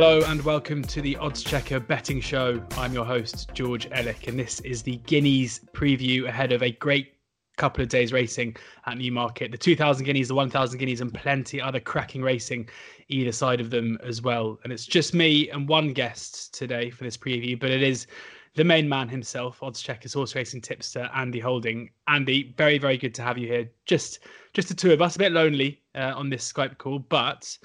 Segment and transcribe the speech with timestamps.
[0.00, 2.62] Hello and welcome to the Oddschecker Betting Show.
[2.76, 7.14] I'm your host, George Elek, and this is the Guineas preview ahead of a great
[7.56, 8.54] couple of days racing
[8.86, 9.50] at Newmarket.
[9.50, 12.68] The 2000 Guineas, the 1000 Guineas, and plenty other cracking racing
[13.08, 14.60] either side of them as well.
[14.62, 18.06] And it's just me and one guest today for this preview, but it is
[18.54, 21.90] the main man himself, oddschecker, horse racing tipster, Andy Holding.
[22.06, 23.68] Andy, very, very good to have you here.
[23.84, 24.20] Just,
[24.54, 27.58] just the two of us, a bit lonely uh, on this Skype call, but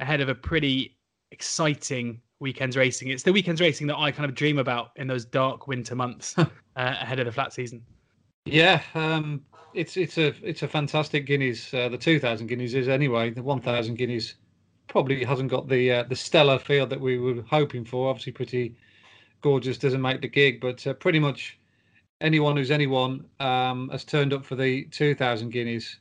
[0.00, 0.95] ahead of a pretty
[1.30, 3.08] exciting weekends racing.
[3.08, 6.34] It's the weekends racing that I kind of dream about in those dark winter months
[6.38, 7.82] uh, ahead of the flat season.
[8.44, 9.44] Yeah, um,
[9.74, 11.72] it's it's a it's a fantastic guineas.
[11.74, 13.30] Uh, the two thousand guineas is anyway.
[13.30, 14.34] The one thousand guineas
[14.86, 18.08] probably hasn't got the uh, the stellar field that we were hoping for.
[18.08, 18.76] Obviously, Pretty
[19.42, 21.58] Gorgeous doesn't make the gig, but uh, pretty much
[22.20, 25.98] anyone who's anyone um, has turned up for the two thousand guineas,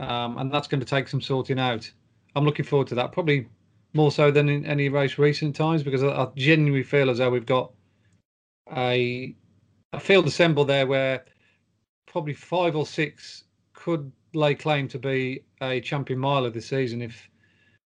[0.00, 1.90] um, and that's going to take some sorting out.
[2.36, 3.12] I'm looking forward to that.
[3.12, 3.46] Probably
[3.94, 7.30] more so than in any race recent times because I, I genuinely feel as though
[7.30, 7.72] we've got
[8.76, 9.34] a
[9.92, 11.24] a field assembled there where
[12.06, 17.28] probably five or six could lay claim to be a champion miler this season if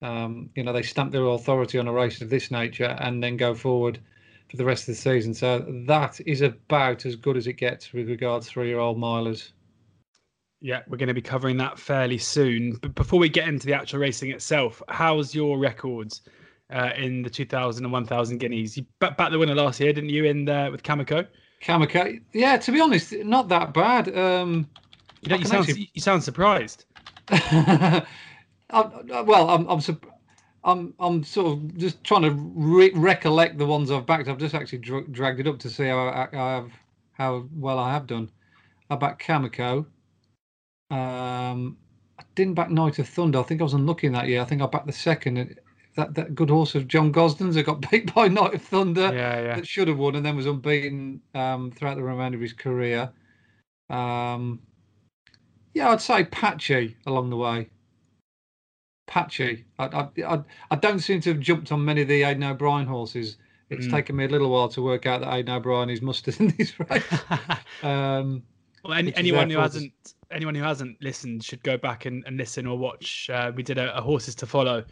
[0.03, 3.37] um, you know they stamp their authority on a race of this nature and then
[3.37, 4.01] go forward
[4.51, 5.33] for the rest of the season.
[5.35, 9.53] So that is about as good as it gets with regards three-year-old milers.
[10.61, 12.73] Yeah, we're going to be covering that fairly soon.
[12.73, 16.21] But before we get into the actual racing itself, how's your records
[16.71, 18.77] uh, in the 2000 and 1000 Guineas?
[18.77, 21.27] You back, back the winner last year, didn't you, in there with Kameko?
[21.63, 22.59] Kameko, yeah.
[22.59, 24.15] To be honest, not that bad.
[24.17, 24.69] Um,
[25.23, 25.91] you, you sound actually...
[25.95, 26.85] you sound surprised.
[27.31, 28.03] I,
[28.71, 29.81] well, I'm I'm,
[30.65, 34.29] I'm I'm sort of just trying to re- recollect the ones I've backed.
[34.29, 36.71] I've just actually dra- dragged it up to see how I, I have
[37.13, 38.31] how well I have done.
[38.89, 39.87] I backed Kameko.
[40.91, 41.77] Um,
[42.19, 43.39] I didn't back Night of Thunder.
[43.39, 44.41] I think I was unlucky in that year.
[44.41, 45.59] I think I backed the second.
[45.97, 49.13] That that good horse of John Gosden's that got beat by Night of Thunder.
[49.13, 49.57] Yeah, yeah.
[49.57, 53.11] That should have won and then was unbeaten um, throughout the remainder of his career.
[53.89, 54.61] Um,
[55.75, 57.71] yeah, I'd say patchy along the way.
[59.07, 59.65] Patchy.
[59.79, 62.87] I, I, I, I don't seem to have jumped on many of the Aidan O'Brien
[62.87, 63.37] horses.
[63.69, 63.91] It's mm.
[63.91, 66.79] taken me a little while to work out that Aidan O'Brien is mustard in this
[66.79, 67.05] race.
[67.83, 68.43] um,
[68.85, 69.93] well, any, anyone who hasn't
[70.31, 73.29] anyone who hasn't listened should go back and, and listen or watch.
[73.31, 74.85] Uh, we did a, a, horses to follow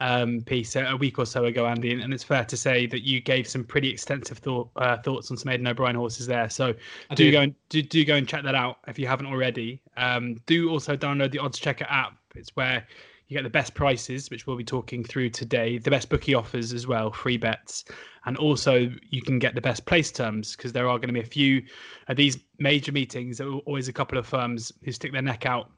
[0.00, 2.86] um, piece a, a, week or so ago, Andy, and, and, it's fair to say
[2.86, 6.50] that you gave some pretty extensive thought, uh, thoughts on some Aidan O'Brien horses there.
[6.50, 6.74] So
[7.10, 7.32] I do did.
[7.32, 9.80] go and do, do go and check that out if you haven't already.
[9.96, 12.16] Um, do also download the Oddschecker app.
[12.34, 12.86] It's where
[13.28, 16.72] you get the best prices, which we'll be talking through today, the best bookie offers
[16.72, 17.84] as well, free bets,
[18.26, 21.20] and also you can get the best place terms because there are going to be
[21.20, 21.62] a few
[22.08, 23.38] of these major meetings.
[23.38, 25.70] There are always a couple of firms who stick their neck out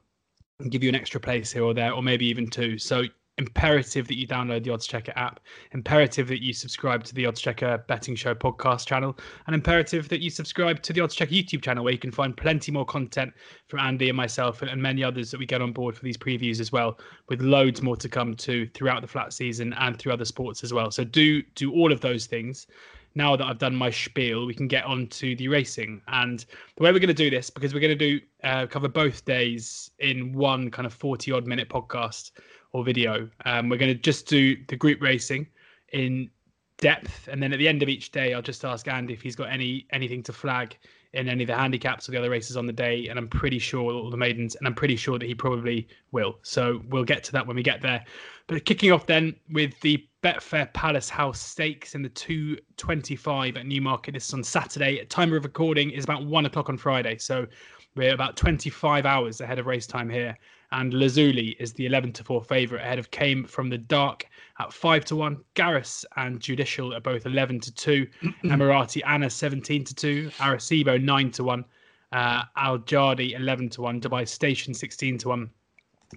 [0.59, 2.77] and give you an extra place here or there, or maybe even two.
[2.77, 3.03] So
[3.37, 5.39] imperative that you download the Oddschecker app,
[5.71, 10.29] imperative that you subscribe to the Oddschecker Betting Show podcast channel, and imperative that you
[10.29, 13.33] subscribe to the Oddschecker YouTube channel where you can find plenty more content
[13.67, 16.59] from Andy and myself and, many others that we get on board for these previews
[16.59, 20.25] as well, with loads more to come to throughout the flat season and through other
[20.25, 20.91] sports as well.
[20.91, 22.67] So do do all of those things.
[23.15, 26.01] Now that I've done my spiel, we can get on to the racing.
[26.09, 28.89] And the way we're going to do this, because we're going to do uh, cover
[28.89, 32.31] both days in one kind of 40 odd minute podcast
[32.75, 33.29] or video.
[33.45, 35.47] Um, we're going to just do the group racing
[35.93, 36.29] in
[36.77, 39.35] depth, and then at the end of each day, I'll just ask Andy if he's
[39.35, 40.77] got any anything to flag
[41.13, 43.07] in any of the handicaps or the other races on the day.
[43.07, 46.37] And I'm pretty sure all the maidens, and I'm pretty sure that he probably will.
[46.41, 48.03] So we'll get to that when we get there.
[48.47, 54.15] But kicking off then with the Betfair Palace House Stakes in the 225 at Newmarket.
[54.15, 55.05] This is on Saturday.
[55.05, 57.17] Time of recording is about one o'clock on Friday.
[57.19, 57.47] So
[57.95, 60.37] we're about 25 hours ahead of race time here
[60.75, 64.27] and Lazuli is the 11 to 4 favourite ahead of Came from the Dark
[64.59, 65.37] at 5 to 1.
[65.55, 68.07] Garrus and Judicial are both 11 to 2.
[68.43, 70.31] Emaraaty Ana 17 to 2.
[70.37, 71.65] Arecibo 9 to 1.
[72.11, 74.01] Uh, Al Jardi 11 to 1.
[74.01, 75.49] Dubai Station 16 to 1.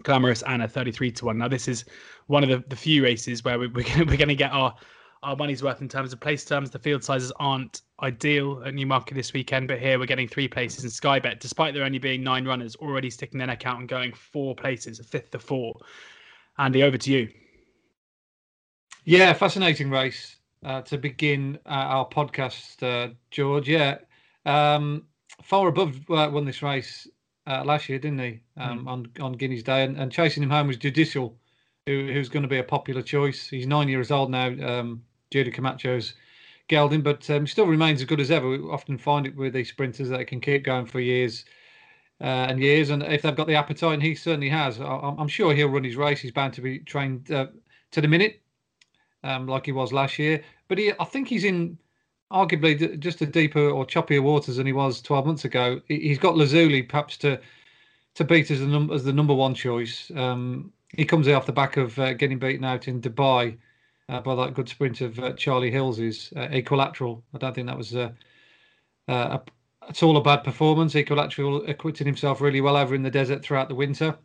[0.02, 1.38] Glamorous Anna 33 to 1.
[1.38, 1.84] Now, this is
[2.26, 4.75] one of the, the few races where we, we're going to get our
[5.23, 6.70] our money's worth in terms of place terms.
[6.70, 10.85] The field sizes aren't ideal at Newmarket this weekend, but here we're getting three places
[10.85, 13.88] in Sky Bet, despite there only being nine runners, already sticking their neck out and
[13.88, 15.75] going four places, a fifth to four.
[16.59, 17.29] Andy, over to you.
[19.05, 23.69] Yeah, fascinating race uh, to begin uh, our podcast, uh, George.
[23.69, 23.99] Yeah,
[24.44, 25.05] um,
[25.43, 27.09] Far Above uh, won this race
[27.47, 28.41] uh, last year, didn't he?
[28.56, 28.88] Um, mm.
[28.88, 31.38] On on Guineas Day, and, and chasing him home was Judicial,
[31.87, 33.49] who, who's going to be a popular choice.
[33.49, 34.49] He's nine years old now.
[34.49, 36.14] Um, Julie Camacho's
[36.69, 38.48] gelding, but um, still remains as good as ever.
[38.48, 41.44] We often find it with these sprinters that can keep going for years
[42.20, 42.90] uh, and years.
[42.90, 45.84] And if they've got the appetite, and he certainly has, I, am sure he'll run
[45.84, 46.20] his race.
[46.20, 47.46] He's bound to be trained uh,
[47.92, 48.40] to the minute.
[49.25, 50.42] um, like he was last year.
[50.69, 51.78] But he, I think he's in
[52.32, 55.80] arguably just a deeper or choppier waters than he was 12 months ago.
[55.88, 57.40] He's got Lazuli perhaps to
[58.14, 60.10] to beat as the, num- as the number one choice.
[60.16, 63.56] Um, he comes off the back of uh, getting beaten out in Dubai
[64.08, 67.22] uh, by that good sprint of uh, Charlie Hills's uh, Equilateral.
[67.34, 68.10] I don't think that was uh,
[69.08, 70.94] uh, a, at all a bad performance.
[70.94, 74.16] Equilateral acquitted himself really well over in the desert throughout the winter.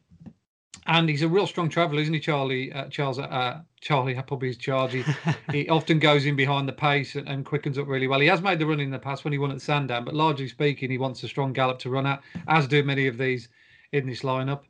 [0.86, 2.72] And he's a real strong traveller, isn't he, Charlie?
[2.74, 4.92] Uh, Charles, uh, Charlie, probably charge.
[4.92, 5.04] He,
[5.52, 8.20] he often goes in behind the pace and, and, quickens up really well.
[8.20, 10.48] He has made the run in the past when he won at Sandown, but largely
[10.48, 13.48] speaking, he wants a strong gallop to run at, as do many of these
[13.94, 14.62] in this lineup.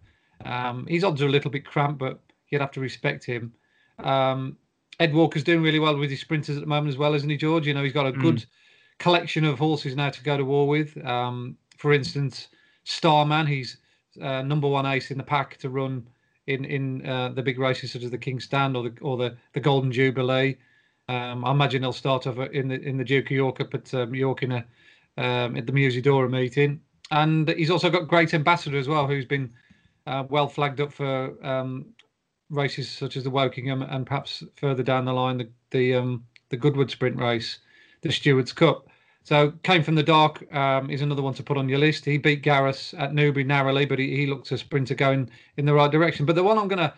[0.45, 2.19] Um, his odds are a little bit cramped, but
[2.49, 3.53] you'd have to respect him.
[3.99, 4.57] Um,
[4.99, 7.37] Ed Walker's doing really well with his sprinters at the moment as well, isn't he,
[7.37, 7.67] George?
[7.67, 8.21] You know, he's got a mm.
[8.21, 8.45] good
[8.99, 11.03] collection of horses now to go to war with.
[11.05, 12.49] Um, for instance,
[12.83, 13.77] Starman, he's
[14.21, 16.07] uh, number one ace in the pack to run
[16.47, 19.35] in in uh, the big races such as the King's Stand or the or the,
[19.53, 20.57] the Golden Jubilee.
[21.09, 23.93] Um, I imagine he'll start off in the in the Duke of York up at
[23.93, 24.65] um, York in a
[25.17, 26.79] um, at the Musidora meeting,
[27.11, 29.51] and he's also got Great Ambassador as well, who's been
[30.07, 31.85] uh, well flagged up for um,
[32.53, 36.57] races such as the Wokingham and perhaps further down the line the the um, the
[36.57, 37.59] Goodwood Sprint race,
[38.01, 38.87] the Stewards Cup.
[39.23, 42.05] So Came from the Dark um, is another one to put on your list.
[42.05, 45.73] He beat Garrus at Newbury narrowly, but he, he looks a sprinter going in the
[45.73, 46.25] right direction.
[46.25, 46.93] But the one I'm going to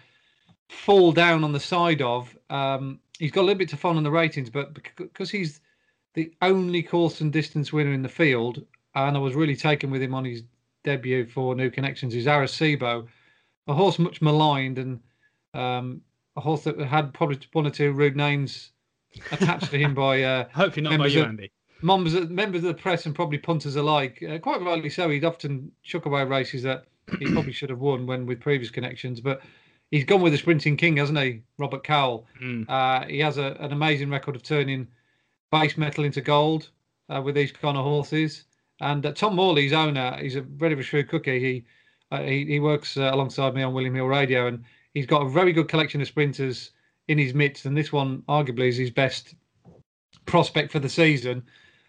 [0.69, 4.04] fall down on the side of, um, he's got a little bit to fall on
[4.04, 5.62] the ratings, but because he's
[6.16, 8.66] the only course and distance winner in the field,
[8.96, 10.44] and I was really taken with him on his
[10.84, 13.07] debut for New Connections, is Arecibo,
[13.68, 15.00] a horse much maligned and
[15.56, 16.02] um,
[16.36, 18.72] a horse that had probably one or two rude names
[19.31, 23.06] attached to him by uh, hopefully not by you, Andy members members of the press
[23.06, 25.10] and probably punters alike, uh, quite rightly so.
[25.10, 26.86] He'd often shook away races that
[27.19, 29.42] he probably should have won when with previous connections, but
[29.92, 32.25] he's gone with the sprinting king, hasn't he, Robert Cowell?
[32.42, 32.69] Mm.
[32.69, 34.88] Uh, he has a, an amazing record of turning
[35.52, 36.69] base metal into gold
[37.10, 38.46] uh, with these kind of horses.
[38.81, 41.40] And uh, Tom Morley's owner, he's a very, very shrewd cookie.
[41.40, 41.66] He
[42.12, 44.63] uh, he, he, works uh, alongside me on William Hill Radio, and
[44.95, 46.71] he's got a very good collection of sprinters
[47.07, 47.65] in his midst.
[47.65, 49.36] And this one, arguably, is his best
[50.25, 51.44] prospect for the season.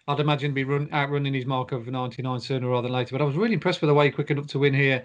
[0.07, 3.17] I'd imagine be run outrunning his mark of 99 sooner rather than later.
[3.17, 5.03] But I was really impressed with the way he quickened up to win here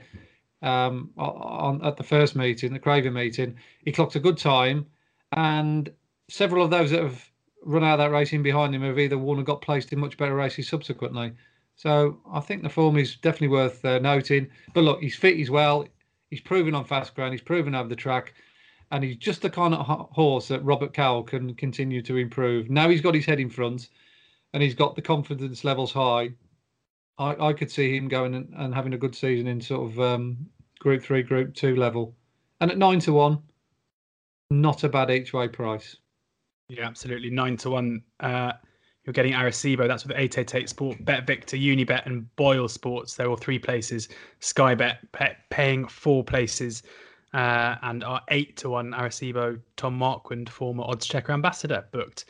[0.61, 3.57] um, on at the first meeting, the Craven meeting.
[3.85, 4.87] He clocked a good time,
[5.33, 5.91] and
[6.29, 7.25] several of those that have
[7.65, 10.17] run out of that racing behind him have either won or got placed in much
[10.17, 11.33] better races subsequently.
[11.75, 14.49] So I think the form is definitely worth uh, noting.
[14.75, 15.87] But look, he's fit, he's well,
[16.33, 18.33] he's proven on fast ground, he's proven over the track,
[18.91, 22.71] and he's just the kind of horse that Robert Cowell can continue to improve.
[22.71, 23.91] Now he's got his head in front
[24.55, 26.31] and he's got the confidence levels high,
[27.19, 30.01] I, I could see him going and, and having a good season in sort of
[30.01, 30.39] um,
[30.79, 32.15] Group Three, Group Two level.
[32.63, 33.43] And at nine to one,
[34.51, 35.97] not a bad each way price.
[36.71, 37.29] Yeah, absolutely.
[37.29, 38.03] Nine to one.
[38.21, 38.53] Uh,
[39.05, 39.89] you're getting Arecibo.
[39.89, 43.15] That's with 888 Sport, Bet Victor, Unibet, and Boyle Sports.
[43.15, 44.09] They're all three places.
[44.41, 46.83] Sky Bet pay, paying four places.
[47.35, 52.27] Uh, and our eight to one Arecibo, Tom Marquand, former oddschecker ambassador, booked.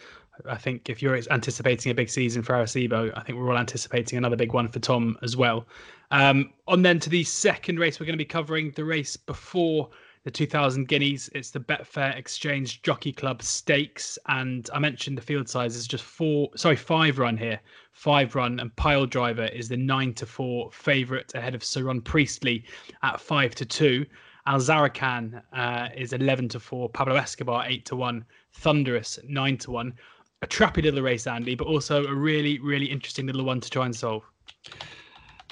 [0.49, 4.17] I think if you're anticipating a big season for Arecibo, I think we're all anticipating
[4.17, 5.67] another big one for Tom as well.
[6.11, 9.91] Um, on then to the second race, we're going to be covering the race before
[10.25, 11.29] the 2000 guineas.
[11.35, 16.05] It's the Betfair Exchange Jockey Club Stakes, and I mentioned the field size is just
[16.05, 17.61] four, sorry, five run here,
[17.93, 22.65] five run, and Pyledriver is the nine to four favourite ahead of Sir Ron Priestley
[23.03, 24.07] at five to two.
[24.47, 28.25] Alzarrakan uh, is 11 to 4, Pablo Escobar 8 to 1,
[28.55, 29.95] Thunderous 9 to 1
[30.43, 33.87] a trappy little race, Andy, but also a really, really interesting little one to try
[33.87, 34.25] and solve.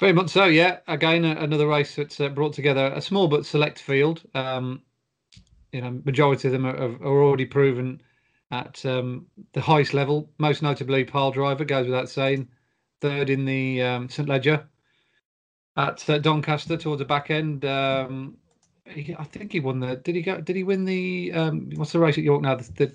[0.01, 0.79] Very much so, yeah.
[0.87, 4.23] Again, another race that's uh, brought together a small but select field.
[4.33, 4.81] Um,
[5.71, 8.01] you know, majority of them are, are already proven
[8.49, 10.27] at um, the highest level.
[10.39, 12.47] Most notably, Pyledriver goes without saying,
[12.99, 14.67] third in the um, St Leger
[15.77, 17.63] at uh, Doncaster towards the back end.
[17.63, 18.37] Um,
[18.85, 19.97] he, I think he won the.
[19.97, 20.41] Did he go?
[20.41, 21.31] Did he win the?
[21.31, 22.55] Um, what's the race at York now?
[22.55, 22.91] The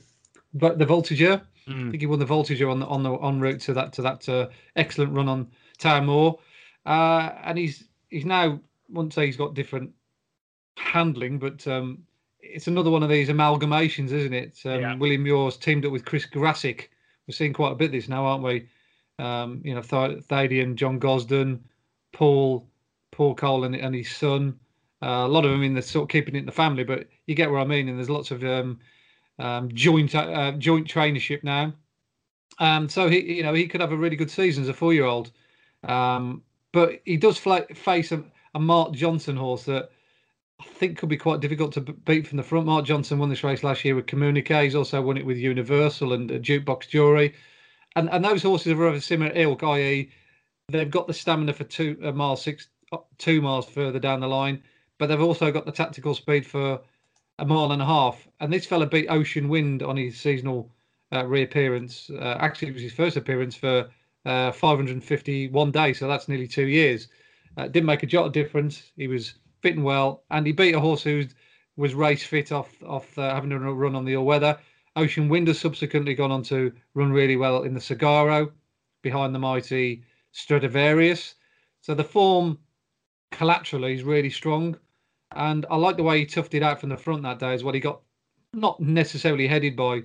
[0.54, 1.40] the, the Voltigeur.
[1.68, 1.88] Mm.
[1.88, 4.02] I think he won the Voltigeur on the on the on route to that to
[4.02, 5.48] that uh, excellent run on
[5.78, 6.38] Town Moor,
[6.86, 9.90] uh, and he's he's now won't say he's got different
[10.76, 11.98] handling, but um,
[12.40, 14.60] it's another one of these amalgamations, isn't it?
[14.64, 14.96] Um, yeah.
[14.96, 16.88] William Muir's teamed up with Chris Grassick.
[17.26, 18.68] We're seeing quite a bit of this now, aren't we?
[19.18, 21.60] Um, you know, Th- Thadian, John Gosden,
[22.12, 22.68] Paul,
[23.10, 24.58] Paul Cole, and, and his son.
[25.02, 27.08] Uh, a lot of them in the sort of keeping it in the family, but
[27.26, 27.88] you get what I mean.
[27.88, 28.78] And there's lots of um,
[29.38, 31.72] um, joint uh, joint trainership now.
[32.58, 35.32] Um, so he, you know, he could have a really good season as a four-year-old.
[35.84, 36.42] Um,
[36.76, 38.22] but he does face a,
[38.54, 39.88] a, Mark Johnston horse that
[40.60, 42.66] I think could be quite difficult to beat from the front.
[42.66, 44.62] Mark Johnston won this race last year with Communique.
[44.62, 47.32] He's also won it with Universal and uh, Jukebox Jury.
[47.96, 50.10] And and those horses are of a similar ilk, i.e.,
[50.68, 54.28] they've got the stamina for two uh, miles six, uh, two miles further down the
[54.28, 54.62] line,
[54.98, 56.78] but they've also got the tactical speed for
[57.38, 58.28] a mile and a half.
[58.40, 60.70] And this fella beat Ocean Wind on his seasonal
[61.10, 62.10] uh, reappearance.
[62.10, 63.88] Uh, actually, it was his first appearance for
[64.26, 67.08] uh, 551 days, so that's nearly two years.
[67.56, 68.90] Uh, didn't make a jot of difference.
[68.96, 71.24] He was fitting well, and he beat a horse who
[71.76, 74.58] was race fit off off uh, having a run on the all weather.
[74.96, 78.50] Ocean Wind has subsequently gone on to run really well in the Sagaro
[79.02, 80.02] behind the mighty
[80.32, 81.34] Stradivarius.
[81.82, 82.58] So the form
[83.30, 84.76] collaterally is really strong.
[85.32, 87.62] And I like the way he toughed it out from the front that day as
[87.62, 87.74] well.
[87.74, 88.00] He got
[88.54, 90.02] not necessarily headed by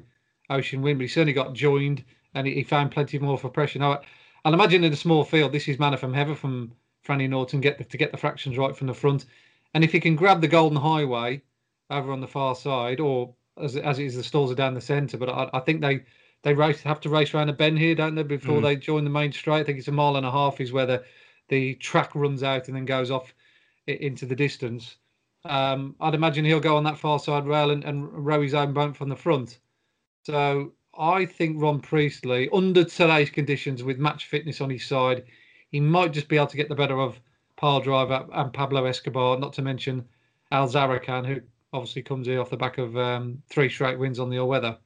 [0.49, 3.79] Ocean Wind, but he certainly got joined and he, he found plenty more for pressure.
[3.79, 4.01] Now,
[4.43, 6.73] I'll imagine in a small field, this is manna from heaven from
[7.05, 9.25] Franny Norton get the, to get the fractions right from the front.
[9.73, 11.41] And if he can grab the Golden Highway
[11.89, 14.81] over on the far side, or as, as it is, the stalls are down the
[14.81, 16.03] centre, but I, I think they
[16.43, 18.63] they race have to race around a bend here, don't they, before mm.
[18.63, 19.59] they join the main straight?
[19.59, 21.03] I think it's a mile and a half is where the
[21.49, 23.33] the track runs out and then goes off
[23.85, 24.97] into the distance.
[25.43, 28.73] Um, I'd imagine he'll go on that far side rail and, and row his own
[28.73, 29.59] boat from the front.
[30.23, 35.23] So I think Ron Priestley, under today's conditions with match fitness on his side,
[35.69, 37.19] he might just be able to get the better of
[37.57, 40.05] Pyledriver and Pablo Escobar, not to mention
[40.51, 41.41] Al Zarakan, who
[41.73, 44.77] obviously comes here off the back of um, three straight wins on the all weather.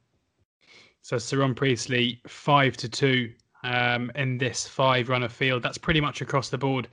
[1.02, 3.32] So Sir Ron Priestley, five to two
[3.64, 5.62] um, in this five runner field.
[5.62, 6.88] That's pretty much across the board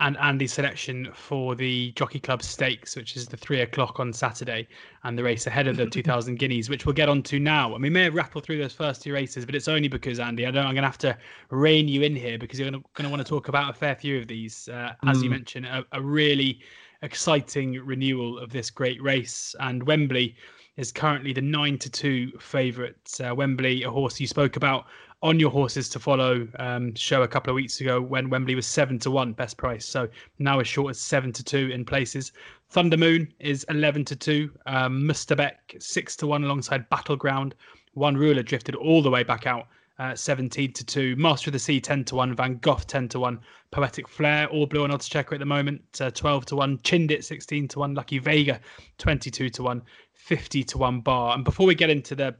[0.00, 4.66] and Andy's selection for the Jockey Club Stakes, which is the three o'clock on Saturday,
[5.04, 7.74] and the race ahead of the 2000 Guineas, which we'll get on to now.
[7.74, 10.50] And we may rattle through those first two races, but it's only because Andy, I
[10.50, 11.16] don't, I'm going to have to
[11.50, 14.18] rein you in here because you're going to, want to talk about a fair few
[14.18, 14.68] of these.
[14.68, 15.24] Uh, as mm.
[15.24, 16.60] you mentioned, a, a really
[17.02, 20.34] exciting renewal of this great race, and Wembley
[20.76, 23.20] is currently the nine to two favourite.
[23.20, 24.86] Uh, Wembley, a horse you spoke about
[25.24, 28.66] on your horses to follow um, show a couple of weeks ago when Wembley was
[28.66, 29.86] seven to one best price.
[29.86, 30.06] So
[30.38, 32.32] now as short as seven to two in places.
[32.68, 34.52] Thunder Moon is eleven to two.
[34.66, 37.54] Um, Mutasaabeq six to one alongside Battleground.
[37.94, 39.66] One ruler drifted all the way back out.
[39.96, 41.14] Uh, 17 to 2.
[41.14, 42.34] Master of the Sea 10 to 1.
[42.34, 43.38] Van Gogh 10 to 1.
[43.70, 46.78] Poetic Flair, all blue on oddschecker at the moment, uh, 12 to 1.
[46.78, 47.94] Chindit 16 to 1.
[47.94, 48.58] Lucky Vega
[48.98, 49.82] 22 to 1.
[50.14, 51.36] 50 to 1 bar.
[51.36, 52.34] And before we get into the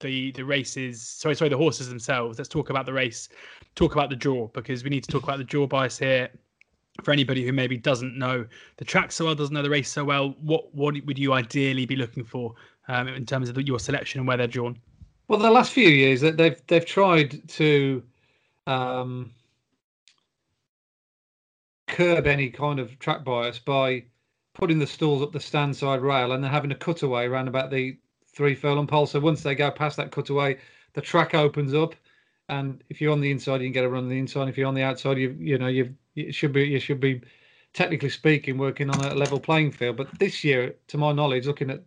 [0.00, 2.38] the the races sorry sorry the horses themselves.
[2.38, 3.28] Let's talk about the race
[3.74, 6.28] talk about the draw because we need to talk about the draw bias here.
[7.02, 8.46] For anybody who maybe doesn't know
[8.78, 11.84] the track so well doesn't know the race so well what what would you ideally
[11.84, 12.54] be looking for
[12.88, 14.78] um, in terms of your selection and where they're drawn?
[15.28, 18.02] Well the last few years that they've they've tried to
[18.66, 19.32] um,
[21.86, 24.04] curb any kind of track bias by
[24.54, 27.70] putting the stalls up the stand side rail and then having a cutaway around about
[27.70, 27.96] the
[28.36, 29.06] three furlong pole.
[29.06, 30.58] So once they go past that cutaway,
[30.92, 31.94] the track opens up,
[32.48, 34.48] and if you're on the inside, you can get a run on the inside.
[34.48, 37.22] If you're on the outside, you you know you you should be you should be
[37.72, 39.96] technically speaking working on a level playing field.
[39.96, 41.82] But this year, to my knowledge, looking at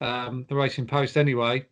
[0.00, 1.66] um, the Racing Post anyway,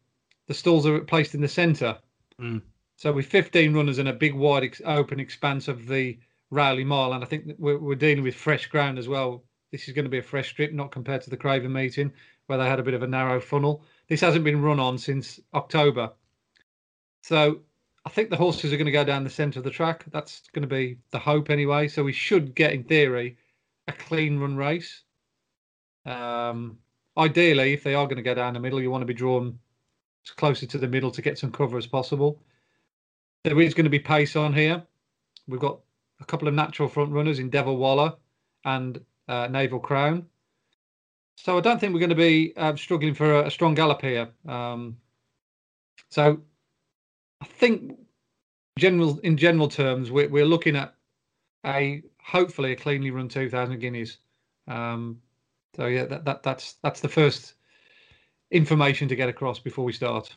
[0.46, 1.96] the stalls are placed in the centre.
[2.40, 2.62] Mm.
[2.96, 6.18] So with 15 runners and a big wide ex- open expanse of the
[6.50, 9.44] Rowley Mile, and I think we're, we're dealing with fresh ground as well.
[9.70, 12.12] This is going to be a fresh strip, not compared to the Craven meeting
[12.46, 13.84] where they had a bit of a narrow funnel.
[14.08, 16.12] This hasn't been run on since October.
[17.22, 17.60] So
[18.04, 20.04] I think the horses are going to go down the centre of the track.
[20.12, 21.88] That's going to be the hope anyway.
[21.88, 23.36] So we should get, in theory,
[23.88, 25.02] a clean run race.
[26.04, 26.78] Um,
[27.16, 29.58] ideally, if they are going to go down the middle, you want to be drawn
[30.36, 32.40] closer to the middle to get some cover as possible.
[33.42, 34.84] There is going to be pace on here.
[35.48, 35.80] We've got
[36.20, 38.16] a couple of natural front runners in Devilwala
[38.64, 40.26] and uh, Naval Crown.
[41.36, 44.00] So I don't think we're going to be uh, struggling for a, a, strong gallop
[44.00, 44.28] here.
[44.48, 44.96] Um,
[46.10, 46.40] so
[47.40, 47.98] I think
[48.78, 50.94] general in general terms, we're, we're looking at
[51.64, 54.18] a hopefully a cleanly run 2,000 guineas.
[54.66, 55.20] Um,
[55.76, 57.54] so yeah, that, that that's that's the first
[58.50, 60.34] information to get across before we start.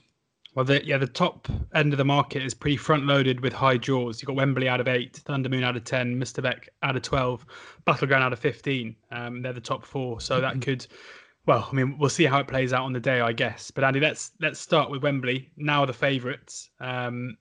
[0.60, 3.78] Well, the, yeah, the top end of the market is pretty front loaded with high
[3.78, 4.22] draws.
[4.22, 6.44] You've got Wembley out of eight, Thunder Moon out of 10, Mr.
[6.44, 7.46] Beck out of 12,
[7.86, 8.94] Battleground out of 15.
[9.10, 10.20] Um, they're the top four.
[10.20, 10.60] So that mm-hmm.
[10.60, 10.86] could,
[11.46, 13.72] well, I mean, we'll see how it plays out on the day, I guess.
[13.72, 15.50] But Andy, let's let's start with Wembley.
[15.56, 16.70] Now the favourites.
[16.82, 17.38] Um,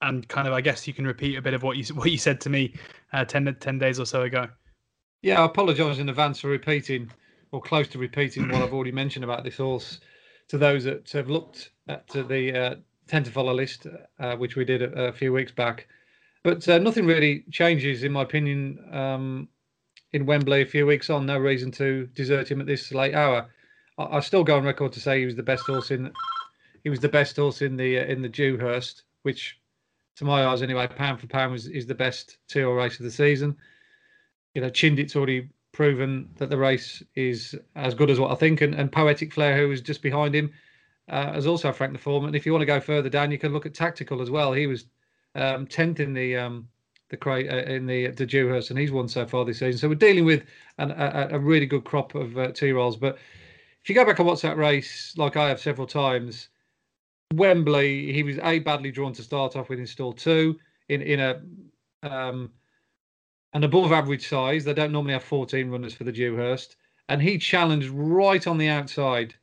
[0.00, 2.16] and kind of, I guess you can repeat a bit of what you what you
[2.16, 2.72] said to me
[3.12, 4.48] uh, 10, 10 days or so ago.
[5.20, 7.10] Yeah, I apologise in advance for repeating
[7.52, 10.00] or close to repeating what I've already mentioned about this horse
[10.48, 12.74] to those that have looked at the uh,
[13.08, 13.86] 10 to follow list,
[14.18, 15.88] uh, which we did a, a, few weeks back.
[16.42, 19.48] But uh, nothing really changes, in my opinion, um,
[20.12, 21.26] in Wembley a few weeks on.
[21.26, 23.48] No reason to desert him at this late hour.
[23.98, 26.12] I, I still go on record to say he was the best horse in.
[26.84, 29.58] He was the best horse in the uh, in the Dewhurst, which,
[30.16, 33.10] to my eyes anyway, pound for pound was is the best two race of the
[33.10, 33.56] season.
[34.54, 38.62] You know, Chindit's already proven that the race is as good as what I think,
[38.62, 40.50] and, and Poetic Flair, who was just behind him,
[41.10, 42.24] uh, has also Frank the form.
[42.24, 44.54] And if you want to go further down, you can look at Tactical as well.
[44.54, 44.86] He was
[45.34, 46.66] um, tenth in the um,
[47.10, 49.78] the uh, in the the Dewhurst, and he's won so far this season.
[49.78, 50.44] So we're dealing with
[50.78, 52.96] an, a, a, really good crop of uh, two rolls.
[52.96, 53.18] But
[53.82, 56.48] if you go back and watch that race, like I have several times,
[57.34, 61.20] Wembley, he was a badly drawn to start off with in stall two in in
[61.20, 61.42] a
[62.02, 62.50] um,
[63.52, 64.64] an above average size.
[64.64, 66.76] They don't normally have 14 runners for the Dewhurst,
[67.08, 69.34] and he challenged right on the outside,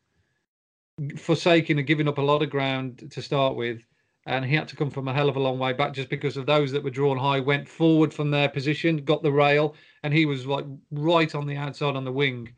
[1.18, 3.86] forsaking and giving up a lot of ground to start with
[4.26, 6.38] and he had to come from a hell of a long way back just because
[6.38, 10.14] of those that were drawn high went forward from their position, got the rail, and
[10.14, 12.54] he was like right on the outside on the wing.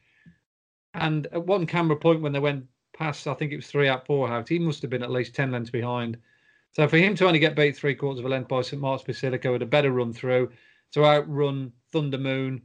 [0.93, 4.05] And at one camera point when they went past, I think it was three out,
[4.05, 6.17] four out, he must have been at least ten lengths behind.
[6.73, 9.03] So for him to only get beat three quarters of a length by St Mark's
[9.03, 10.51] Basilica with a better run through
[10.95, 12.61] to outrun Thunder Moon,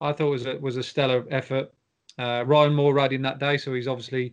[0.00, 1.70] I thought was a was a stellar effort.
[2.18, 4.32] Uh, Ryan Moore riding that day, so he's obviously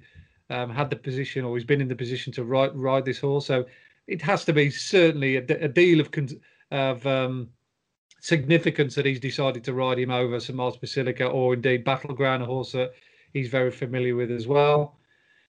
[0.49, 3.45] um, had the position or he's been in the position to ride ride this horse.
[3.45, 3.65] So
[4.07, 6.09] it has to be certainly a, a deal of
[6.71, 7.49] of um,
[8.21, 12.45] significance that he's decided to ride him over St Miles Basilica or indeed Battleground, a
[12.45, 12.93] horse that
[13.33, 14.97] he's very familiar with as well.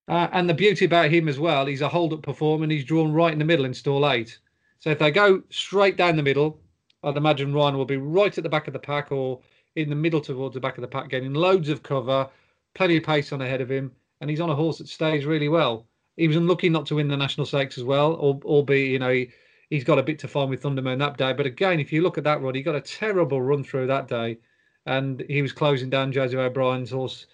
[0.08, 3.12] Uh, and the beauty about him as well, he's a hold-up performer and he's drawn
[3.12, 4.36] right in the middle in stall eight.
[4.80, 6.58] So if they go straight down the middle,
[7.02, 9.40] I'd imagine Ryan will be right at the back of the pack or
[9.76, 12.28] in the middle towards the back of the pack, getting loads of cover,
[12.74, 15.48] plenty of pace on ahead of him, and he's on a horse that stays really
[15.48, 15.86] well.
[16.16, 19.30] He was unlucky not to win the national stakes as well, albeit you know he,
[19.70, 21.32] he's got a bit to find with Thunder Moon that day.
[21.32, 24.08] But again, if you look at that run, he got a terrible run through that
[24.08, 24.38] day,
[24.86, 27.26] and he was closing down Joseph O'Brien's horse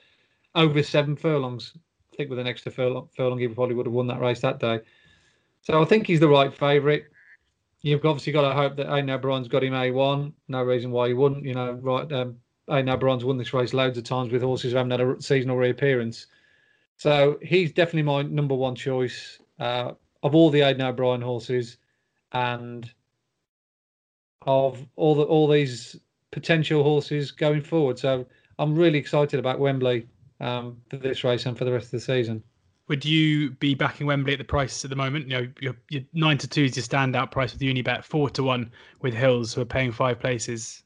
[0.54, 1.72] over seven furlongs.
[2.12, 4.60] I think with an extra furlong, furlong he probably would have won that race that
[4.60, 4.80] day.
[5.62, 7.04] So I think he's the right favourite.
[7.80, 10.32] You've obviously got to hope that Aidan O'Brien's got him A1.
[10.48, 11.44] No reason why he wouldn't.
[11.44, 12.10] You know, right?
[12.12, 12.38] Um,
[12.70, 15.56] Aidan O'Brien's won this race loads of times with horses who haven't had a seasonal
[15.56, 16.26] reappearance.
[16.96, 21.78] So he's definitely my number one choice uh, of all the Aidan O'Brien horses,
[22.32, 22.90] and
[24.42, 25.96] of all the all these
[26.32, 27.98] potential horses going forward.
[27.98, 28.26] So
[28.58, 30.08] I'm really excited about Wembley
[30.40, 32.42] um, for this race and for the rest of the season.
[32.88, 35.28] Would you be backing Wembley at the price at the moment?
[35.28, 38.42] You know, your, your nine to two is your standout price with Unibet, four to
[38.42, 38.72] one
[39.02, 40.82] with Hills, who are paying five places.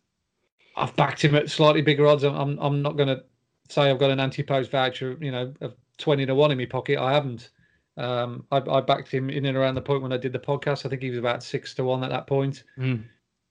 [0.76, 2.24] I've backed him at slightly bigger odds.
[2.24, 3.22] I'm I'm not going to
[3.68, 6.98] say I've got an anti-post voucher, you know, of 20 to 1 in my pocket.
[6.98, 7.50] I haven't.
[7.96, 10.86] Um, I, I, backed him in and around the point when I did the podcast.
[10.86, 12.64] I think he was about 6 to 1 at that point.
[12.78, 13.04] Mm.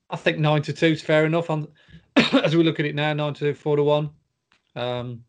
[0.09, 1.49] I think 9 to 2 is fair enough.
[1.49, 1.67] On
[2.15, 4.09] As we look at it now, 9 to 4 to 1.
[4.75, 5.23] Um,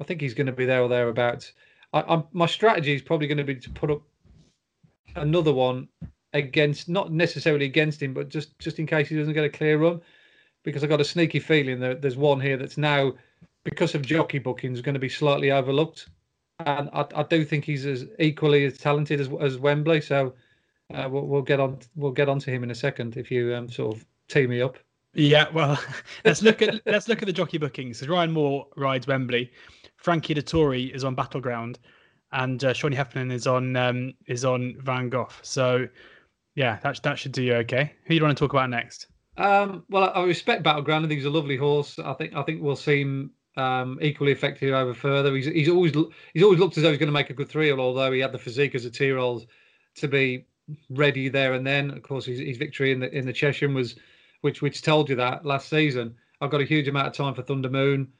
[0.00, 1.52] I think he's going to be there or thereabouts.
[1.96, 4.02] I, I, my strategy is probably going to be to put up
[5.14, 5.88] another one
[6.32, 9.78] against, not necessarily against him, but just, just in case he doesn't get a clear
[9.78, 10.00] run.
[10.62, 13.12] Because I've got a sneaky feeling that there's one here that's now,
[13.62, 16.08] because of jockey bookings, going to be slightly overlooked
[16.60, 20.00] and I, I, do think he's as equally as talented as, as Wembley.
[20.00, 20.34] So
[20.94, 23.54] uh, we'll, we'll, get on we'll get on to him in a second if you
[23.54, 24.78] um, sort of tee me up.
[25.14, 25.78] Yeah, well,
[26.24, 28.06] let's look at let's look at the jockey bookings.
[28.06, 29.50] Ryan Moore rides Wembley,
[30.06, 31.80] Frankie Dettori is on Battleground,
[32.30, 35.30] and uh, Seamie Heffernan is on um, is on Van Gogh.
[35.42, 35.88] So
[36.54, 37.92] yeah, that that should do you okay.
[38.04, 39.08] Who do you want to talk about next?
[39.36, 41.04] Um, well, I respect Battleground.
[41.04, 41.98] I think he's a lovely horse.
[41.98, 45.34] I think I think we'll see him um, equally effective over further.
[45.34, 45.92] He's he's always
[46.32, 48.30] he's always looked as though he's going to make a good three although he had
[48.30, 49.48] the physique as a two-year-old
[49.96, 50.46] to be
[50.88, 51.90] ready there and then.
[51.90, 53.96] Of course, his, his victory in the in the Cheshire was,
[54.42, 56.14] which which told you that last season.
[56.40, 58.12] I've got a huge amount of time for Thunder Moon.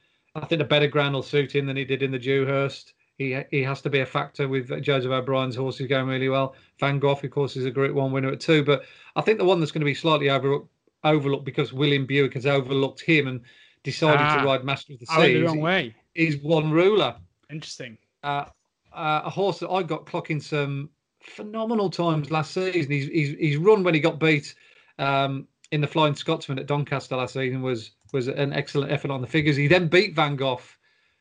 [0.42, 2.94] I think a better ground will suit him than he did in the Dewhurst.
[3.18, 6.54] He he has to be a factor with Joseph O'Brien's horses going really well.
[6.78, 8.62] Van Gogh, of course, is a Group One winner at two.
[8.62, 10.60] But I think the one that's going to be slightly over
[11.02, 13.40] overlooked because William Buick has overlooked him and
[13.82, 15.34] decided ah, to ride Master of the Seas.
[15.34, 15.94] the wrong way.
[16.14, 17.16] Is one ruler.
[17.50, 17.96] Interesting.
[18.22, 18.44] Uh,
[18.92, 22.90] uh, a horse that I got clocking some phenomenal times last season.
[22.90, 24.54] He's he's, he's run when he got beat
[24.98, 29.20] um, in the Flying Scotsman at Doncaster last season was was an excellent effort on
[29.20, 29.56] the figures.
[29.56, 30.60] He then beat Van Gogh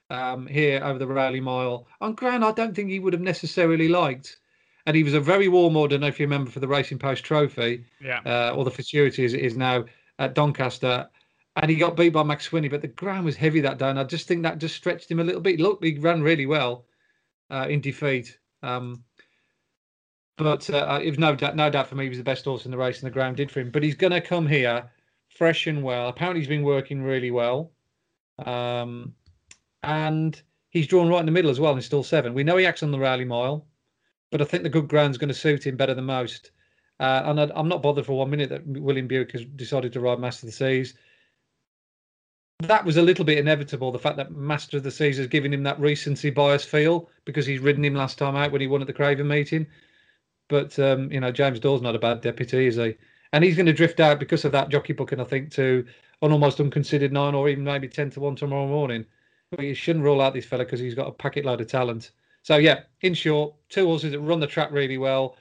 [0.10, 3.88] um, here over the Rowley Mile on ground I don't think he would have necessarily
[3.88, 4.38] liked.
[4.86, 6.67] And he was a very warm order, I don't know if you remember, for the
[6.67, 9.86] Racing Post Trophy, yeah, uh, or the Futurity as it is now
[10.19, 11.10] at Doncaster
[11.56, 14.00] and he got beat by Mac Swiney, but the ground was heavy that day, and
[14.00, 15.60] I just think that just stretched him a little bit.
[15.60, 16.86] Look, he ran really well
[17.50, 18.38] uh, in defeat.
[18.62, 19.04] Um,
[20.38, 22.65] but uh, it was no doubt, no doubt for me, he was the best horse
[22.65, 23.71] in the race, and the ground did for him.
[23.71, 24.91] But he's going to come here
[25.36, 26.08] fresh and well.
[26.08, 27.71] Apparently, he's been working really well.
[28.43, 29.13] Um,
[29.84, 32.34] and he's drawn right in the middle as well and he's still seven.
[32.34, 33.65] We know he acts on the Rowley Mile,
[34.32, 36.52] but I think the good ground's going to suit him better than most.
[37.00, 40.00] Uh, and I, am not bothered for one minute that William Buick has decided to
[40.00, 40.95] ride Master of the Seas.
[42.60, 43.91] That was a little bit inevitable.
[43.91, 47.45] The fact that Master of the Seas has given him that recency bias feel because
[47.45, 49.67] he's ridden him last time out when he won at the Craven meeting.
[50.48, 52.95] But um, you know, James Doyle not a bad deputy, is he?
[53.36, 55.86] And he's going to drift out because of that jockey booking, I think, to
[56.21, 59.06] an almost unconsidered nine or even maybe ten to one tomorrow morning.
[59.52, 62.12] But you shouldn't rule out this fella because he's got a packet load of talent.
[62.41, 65.38] So yeah, in short, two horses that run the track really well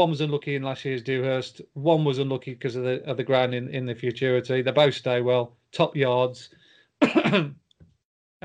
[0.00, 1.60] one was unlucky in last year's Dewhurst.
[1.74, 4.62] One was unlucky because of the of the ground in, in the futurity.
[4.62, 6.48] They both stay well, top yards,
[7.02, 7.54] and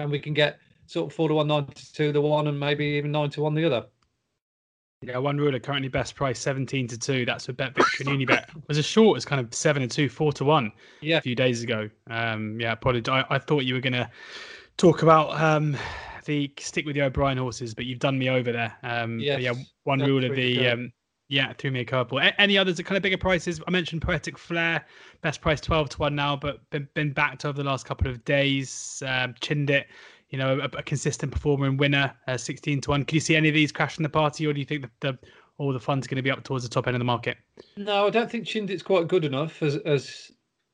[0.07, 2.85] we can get sort of four to one, nine to two the one, and maybe
[2.85, 3.85] even nine to one the other.
[5.07, 7.25] Yeah, one ruler currently best price seventeen to two.
[7.25, 8.45] That's with Bet Victor and Unibet.
[8.67, 10.71] Was as short as kind of seven to two, four to one.
[11.01, 11.89] Yeah, a few days ago.
[12.09, 13.03] Um, yeah, probably.
[13.11, 14.09] I, I thought you were gonna
[14.77, 15.77] talk about um
[16.25, 18.75] the stick with the O'Brien horses, but you've done me over there.
[18.83, 20.91] Um, yes, yeah, one ruler the um
[21.27, 22.31] yeah, threw me a curveball.
[22.37, 23.59] Any others at kind of bigger prices?
[23.67, 24.85] I mentioned Poetic Flair,
[25.21, 28.23] best price 12 to 1 now, but been, been backed over the last couple of
[28.25, 29.01] days.
[29.05, 29.85] Um, Chindit,
[30.29, 33.05] you know, a, a, consistent performer and winner, uh, 16 to 1.
[33.05, 35.17] Can you see any of these crashing the party, or do you think that the
[35.57, 37.37] all the funds going to be up towards the top end of the market?
[37.77, 40.31] No, I don't think Chindit's quite good enough as, as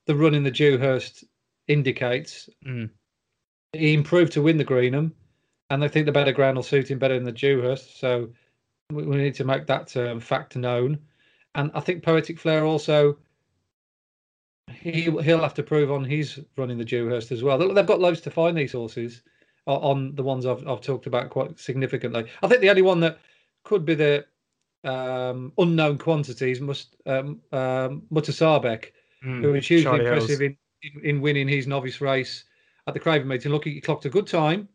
[0.08, 1.24] the run in the Dewhurst
[1.68, 2.50] indicates.
[2.66, 2.90] Mm.
[3.74, 5.12] He improved to win the Greenham,
[5.70, 8.00] and I think the better ground will suit him better than the Dewhurst.
[8.00, 8.30] So
[8.92, 10.98] we, we need to make that um, fact known.
[11.54, 13.18] And I think Poetic Flair also
[14.74, 17.58] he he'll have to prove on his running the Dewhurst as well.
[17.58, 19.22] They've got loads to find these horses
[19.66, 22.26] on the ones I've I've talked about quite significantly.
[22.42, 23.20] I think the only one that
[23.64, 24.26] could be the
[24.84, 28.86] um, unknown quantities must um, um, Mutasaabeq,
[29.24, 32.46] mm, who was hugely Charlie impressive in, in, in winning his novice race
[32.88, 33.52] at the Craven meeting.
[33.52, 34.68] Look, he clocked a good time.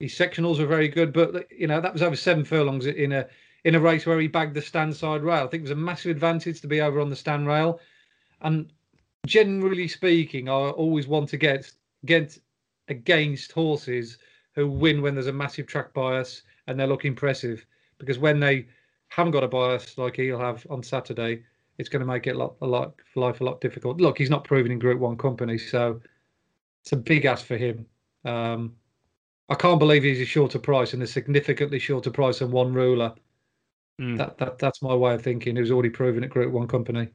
[0.00, 3.26] His sectionals were very good, but you know that was over seven furlongs in a
[3.64, 5.44] in a race where he bagged the stand side rail.
[5.44, 7.78] I think it was a massive advantage to be over on the stand rail.
[8.40, 8.72] And
[9.24, 11.70] generally speaking, I always want to get
[12.04, 12.36] get
[12.88, 14.18] against horses
[14.54, 17.64] who win when there's a massive track bias and they look impressive.
[17.98, 18.66] Because when they
[19.08, 21.42] haven't got a bias like he'll have on Saturday,
[21.78, 24.00] it's going to make it a lot, a lot life a lot difficult.
[24.00, 26.00] Look, he's not proven in Group One company, so
[26.82, 27.86] it's a big ask for him.
[28.24, 28.74] Um,
[29.48, 33.14] I can't believe he's a shorter price and a significantly shorter price than one ruler.
[34.00, 34.16] Mm.
[34.18, 35.56] That, that that's my way of thinking.
[35.56, 37.08] Who's already proven at Group One company.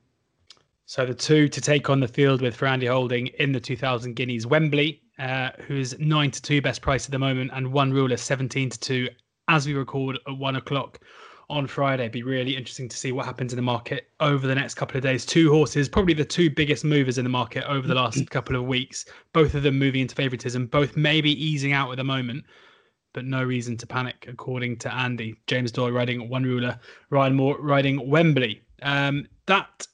[0.86, 4.16] So the two to take on the field with for Andy Holding in the 2000
[4.16, 8.18] Guineas, Wembley, uh, who's nine to two best price at the moment, and one ruler
[8.18, 9.10] 17 to two
[9.48, 11.00] as we record at one o'clock
[11.50, 12.04] on Friday.
[12.04, 14.98] It'd be really interesting to see what happens in the market over the next couple
[14.98, 15.26] of days.
[15.26, 18.66] Two horses, probably the two biggest movers in the market over the last couple of
[18.66, 19.06] weeks.
[19.34, 22.44] Both of them moving into favouritism, both maybe easing out at the moment
[23.18, 25.36] but no reason to panic, according to Andy.
[25.48, 28.62] James Doyle riding one ruler, Ryan Moore riding Wembley.
[28.84, 29.88] Um, that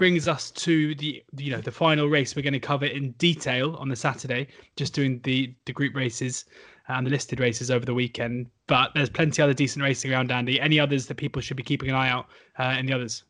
[0.00, 3.76] brings us to the you know the final race we're going to cover in detail
[3.76, 4.48] on the Saturday.
[4.74, 6.46] Just doing the the group races
[6.88, 8.46] and the listed races over the weekend.
[8.66, 10.58] But there's plenty other decent racing around, Andy.
[10.58, 13.24] Any others that people should be keeping an eye out uh, the others?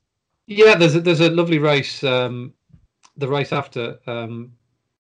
[0.47, 2.05] Yeah, there's a, there's a lovely race.
[2.05, 2.55] Um,
[3.17, 4.53] the race after um,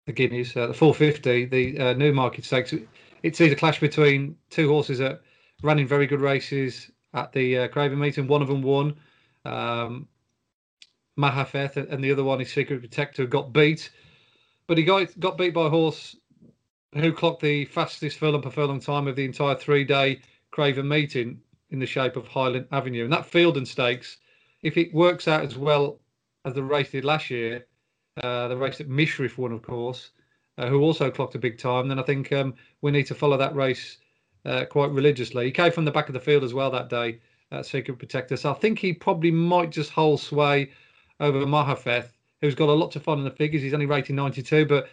[0.06, 2.74] the Guineas, uh, the 450, the uh, Newmarket Stakes
[3.22, 5.20] it sees a clash between two horses that
[5.62, 8.26] ran in very good races at the uh, Craven meeting.
[8.26, 8.96] One of them won,
[9.44, 10.08] um,
[11.20, 13.90] Mahafeth, and the other one is Secret Protector, got beat.
[14.66, 16.16] But he got got beat by a horse
[16.94, 21.40] who clocked the fastest furlong per furlong time of the entire three day Craven meeting
[21.70, 23.04] in the shape of Highland Avenue.
[23.04, 24.18] And that field Feilden Stakes,
[24.62, 26.00] if it works out as well
[26.44, 27.66] as the race did last year,
[28.22, 30.10] uh, the race that Mishrif won, of course,
[30.58, 33.36] uh, who also clocked a big time, then I think um, we need to follow
[33.36, 33.98] that race
[34.44, 35.46] uh, quite religiously.
[35.46, 37.20] He came from the back of the field as well that day
[37.52, 38.36] at Secret Protector.
[38.36, 40.70] So I think he probably might just hold sway
[41.20, 42.08] over Mahafeth,
[42.40, 43.62] who's got a lot to find in the figures.
[43.62, 44.88] He's only rated 92, but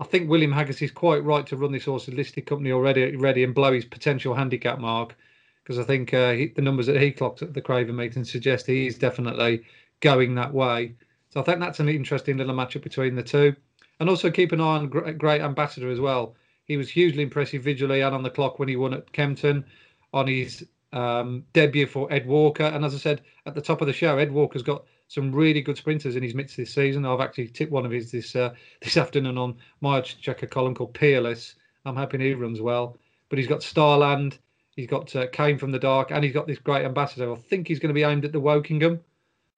[0.00, 3.44] I think William Haggas is quite right to run this horse listed company already ready
[3.44, 5.16] and blow his potential handicap mark
[5.62, 8.66] because I think uh, he, the numbers that he clocked at the Craven meeting suggest
[8.66, 9.62] he is definitely
[10.00, 10.94] going that way.
[11.30, 13.56] So I think that's an interesting little matchup between the two.
[13.98, 16.36] And also keep an eye on Great Ambassador as well.
[16.66, 19.64] He was hugely impressive visually and on the clock when he won at Kempton
[20.12, 22.64] on his um, debut for Ed Walker.
[22.64, 25.60] And as I said at the top of the show, Ed Walker's got some really
[25.60, 27.04] good sprinters in his midst this season.
[27.04, 30.94] I've actually tipped one of his this uh, this afternoon on my checker column called
[30.94, 31.56] Peerless.
[31.84, 32.98] I'm hoping he runs well.
[33.28, 34.38] But he's got Starland,
[34.76, 37.32] he's got uh, Came from the Dark, and he's got this great ambassador.
[37.32, 39.00] I think he's going to be aimed at the Wokingham.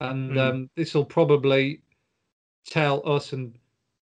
[0.01, 0.39] And mm.
[0.39, 1.83] um, this will probably
[2.67, 3.55] tell us and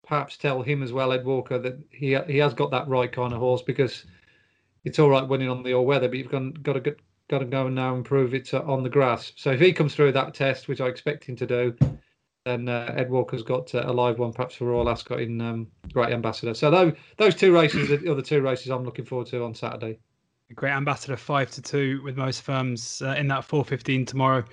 [0.05, 3.33] perhaps tell him as well, Ed Walker, that he he has got that right kind
[3.33, 4.05] of horse because
[4.83, 7.39] it's all right winning on the all weather, but you've got, got to get, got
[7.39, 9.31] to go and now improve it on the grass.
[9.35, 11.75] So if he comes through that test, which I expect him to do,
[12.45, 15.67] then uh, Ed Walker's got uh, a live one perhaps for Royal Ascot in um,
[15.93, 16.53] Great Ambassador.
[16.53, 19.99] So those those two races, the other two races, I'm looking forward to on Saturday.
[20.53, 24.43] Great Ambassador five to two with most firms uh, in that four fifteen tomorrow.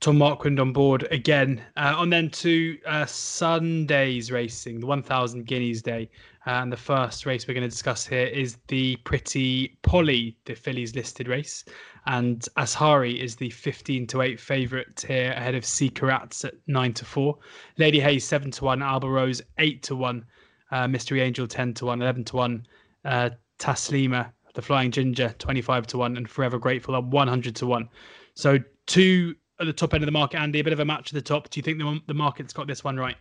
[0.00, 1.60] Tom Marquand on board again.
[1.76, 6.08] Uh, on then to uh, Sunday's racing, the 1000 Guineas Day.
[6.48, 10.96] And the first race we're going to discuss here is the Pretty Polly, the fillies
[10.96, 11.62] listed race.
[12.06, 16.94] And Ashari is the 15 to 8 favourite here ahead of Sea Karats at 9
[16.94, 17.36] to 4.
[17.76, 20.24] Lady Hayes 7 to 1, Alba Rose 8 to 1,
[20.70, 22.66] uh, Mystery Angel 10 to 1, 11 to 1,
[23.04, 27.90] uh, Taslima, the Flying Ginger 25 to 1, and Forever Grateful at 100 to 1.
[28.32, 30.60] So two at the top end of the market, Andy.
[30.60, 31.50] A bit of a match at the top.
[31.50, 33.16] Do you think the the market's got this one right?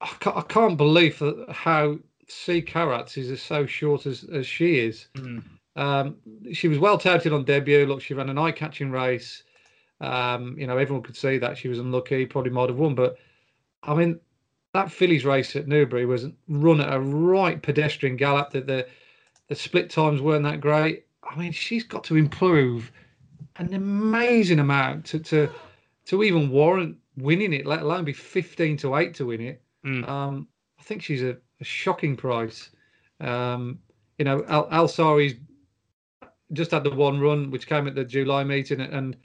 [0.00, 5.08] I can't, I can't believe how Sea Karats is so short as, as she is.
[5.14, 5.42] Mm.
[5.76, 6.16] Um,
[6.52, 7.86] she was well touted on debut.
[7.86, 9.42] Look, she ran an eye-catching race.
[10.00, 12.26] Um, you know, everyone could see that she was unlucky.
[12.26, 13.16] Probably might have won, but
[13.82, 14.20] I mean,
[14.74, 18.50] that fillies race at Newbury was run at a right pedestrian gallop.
[18.50, 18.86] That the
[19.48, 21.06] the split times weren't that great.
[21.22, 22.92] I mean, she's got to improve
[23.56, 25.48] an amazing amount to to
[26.06, 29.62] to even warrant winning it, let alone be fifteen to eight to win it.
[29.86, 30.08] Mm.
[30.08, 32.70] Um, I think she's a, a shocking price.
[33.20, 33.78] Um,
[34.18, 35.34] you know, Al- Alsari's
[36.52, 39.16] just had the one run, which came at the July meeting, and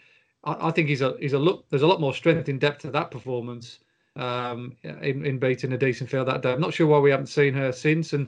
[0.43, 1.69] I, I, think he's a he's a look.
[1.69, 3.79] There's a lot more strength in depth to that performance
[4.15, 6.51] um, in, in beating a decent field that day.
[6.51, 8.27] I'm not sure why we haven't seen her since, and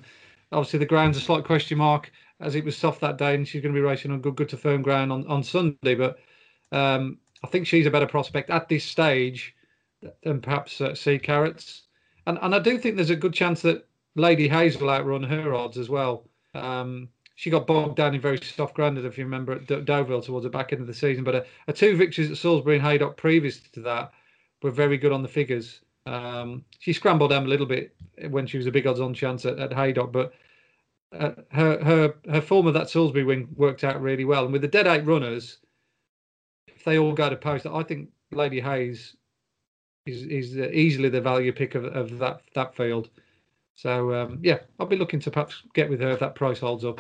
[0.52, 3.62] obviously the ground's a slight question mark as it was soft that day, and she's
[3.62, 5.96] going to be racing on good, good to firm ground on, on Sunday.
[5.96, 6.20] But
[6.72, 9.56] um, I think she's a better prospect at this stage
[10.24, 11.83] than perhaps uh, Sea Karats.
[12.26, 15.54] And and I do think there's a good chance that Lady Hayes will outrun her
[15.54, 16.28] odds as well.
[16.54, 20.44] Um, she got bogged down in very soft ground, if you remember, at Deauville towards
[20.44, 21.24] the back end of the season.
[21.24, 24.12] But a, two victories at Salisbury and Haydock previous to that
[24.62, 25.82] were very good on the figures.
[26.06, 27.96] Um, she scrambled down a little bit
[28.30, 30.34] when she was a big odds on chance at, at Haydock, but
[31.18, 34.44] uh, her her her form of that Salisbury win worked out really well.
[34.44, 35.58] And with the dead eight runners,
[36.68, 39.16] if they all go to post, I think Lady Hayes
[40.06, 43.10] is is easily the value pick of, of that that field.
[43.76, 46.86] So um, yeah, I'll be looking to perhaps get with her if that price holds
[46.86, 47.00] up.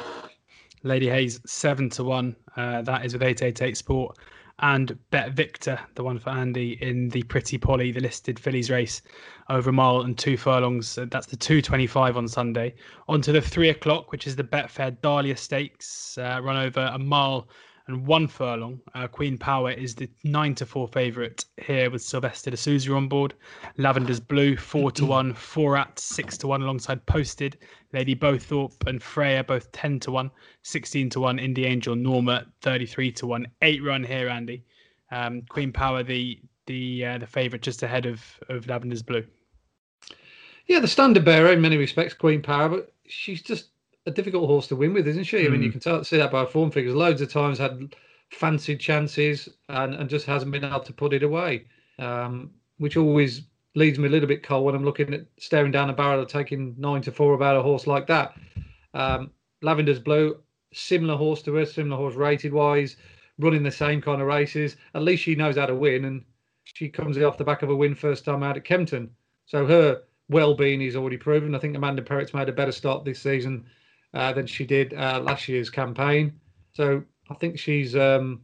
[0.83, 2.35] Lady Hayes seven to one.
[2.57, 4.17] Uh, that is with eight eight eight sport
[4.59, 9.01] and Bet Victor, the one for Andy in the Pretty Polly, the listed fillies race
[9.49, 10.95] over a mile and two furlongs.
[10.95, 12.75] That's the 225 on Sunday.
[13.07, 16.99] On to the three o'clock, which is the Betfair Dahlia Stakes, uh, run over a
[16.99, 17.47] mile
[17.87, 18.79] and one furlong.
[18.95, 23.07] Uh, Queen Power is the nine to four favourite here with Silvestre de Sousa on
[23.07, 23.33] board.
[23.77, 27.57] Lavender's Blue four to one, four at six to one alongside Posted.
[27.91, 30.31] Lady Bowthorpe and Freya both ten to one,
[30.63, 31.37] 16 to one.
[31.37, 33.47] Indie Angel Norma thirty three to one.
[33.61, 34.63] Eight run here, Andy.
[35.11, 39.25] Um, Queen Power the the uh, the favourite just ahead of of Lavender's Blue.
[40.67, 43.67] Yeah, the standard bearer in many respects, Queen Power, but she's just
[44.05, 45.37] a difficult horse to win with, isn't she?
[45.37, 45.45] Mm.
[45.45, 45.73] I mean, you hmm.
[45.73, 46.95] can tell, see that by form figures.
[46.95, 47.95] Loads of times had
[48.29, 51.65] fancied chances and, and just hasn't been able to put it away,
[51.99, 53.43] um, which always
[53.75, 56.27] leaves me a little bit cold when I'm looking at staring down a barrel of
[56.27, 58.35] taking nine to four about a horse like that.
[58.93, 60.37] Um, Lavender's Blue,
[60.73, 62.97] similar horse to her, similar horse rated wise,
[63.39, 64.75] running the same kind of races.
[64.93, 66.23] At least she knows how to win, and
[66.65, 69.09] she comes off the back of a win first time out at Kempton.
[69.45, 71.55] So her well-being is already proven.
[71.55, 73.65] I think Amanda Perrett's made a better start this season
[74.13, 76.33] uh, than she did uh, last year's campaign.
[76.73, 78.41] So I think she's um,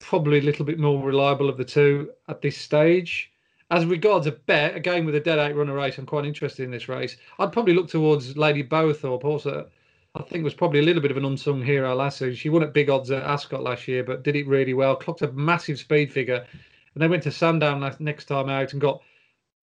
[0.00, 3.30] probably a little bit more reliable of the two at this stage.
[3.70, 6.70] As regards a bet, again with a dead eight runner race, I'm quite interested in
[6.70, 7.16] this race.
[7.38, 9.68] I'd probably look towards Lady Bowthorpe, also.
[10.14, 12.34] I think was probably a little bit of an unsung hero last season.
[12.34, 14.94] She won at big odds at Ascot last year, but did it really well.
[14.94, 16.44] Clocked a massive speed figure,
[16.94, 19.00] and they went to Sandown last, next time out and got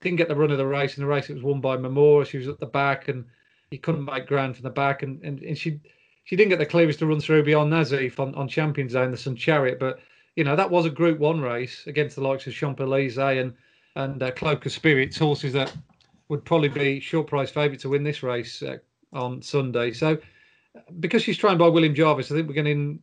[0.02, 0.98] didn't get the run of the race.
[0.98, 2.26] In the race, it was won by Memora.
[2.26, 3.26] She was at the back, and
[3.72, 5.80] he couldn't make ground from the back, and, and, and she
[6.24, 9.18] she didn't get the clearest to run through beyond Nazeef on, on Champions in the
[9.18, 10.00] Sun Chariot, but
[10.36, 13.54] you know that was a Group One race against the likes of Champs and
[13.96, 15.76] and uh, Cloak of Spirits, horses that
[16.30, 18.78] would probably be short price favourite to win this race uh,
[19.14, 19.92] on Sunday.
[19.92, 20.18] So
[21.00, 23.00] because she's trained by William Jarvis, I think we're getting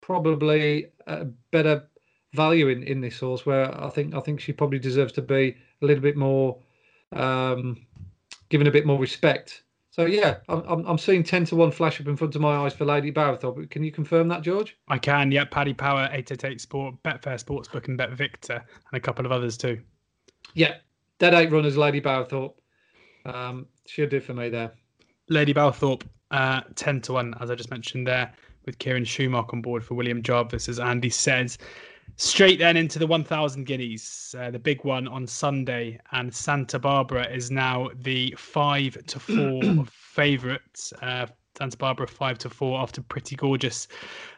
[0.00, 1.84] probably a better
[2.32, 3.44] value in, in this horse.
[3.44, 6.58] Where I think I think she probably deserves to be a little bit more
[7.12, 7.84] um,
[8.48, 9.62] given a bit more respect
[9.92, 12.72] so yeah, I'm I'm seeing ten to one flash up in front of my eyes
[12.72, 13.68] for Lady Bowthorpe.
[13.68, 14.78] Can you confirm that, George?
[14.88, 15.30] I can.
[15.30, 19.26] Yeah, Paddy Power, eight eight eight Sport, Betfair Sportsbook, and Bet Victor, and a couple
[19.26, 19.78] of others too.
[20.54, 20.76] Yeah,
[21.18, 22.54] dead eight runners, Lady Bowthorpe.
[23.26, 24.72] Um, she'll do for me there.
[25.28, 28.32] Lady Bowthorpe, uh, 10 to 1, as I just mentioned there,
[28.64, 31.58] with Kieran Shoemark on board for William Jarvis, as Andy says.
[32.16, 37.26] Straight then into the 1,000 guineas, uh, the big one on Sunday, and Santa Barbara
[37.28, 40.92] is now the five to four favourite.
[41.00, 43.88] Uh, Santa Barbara five to four after Pretty Gorgeous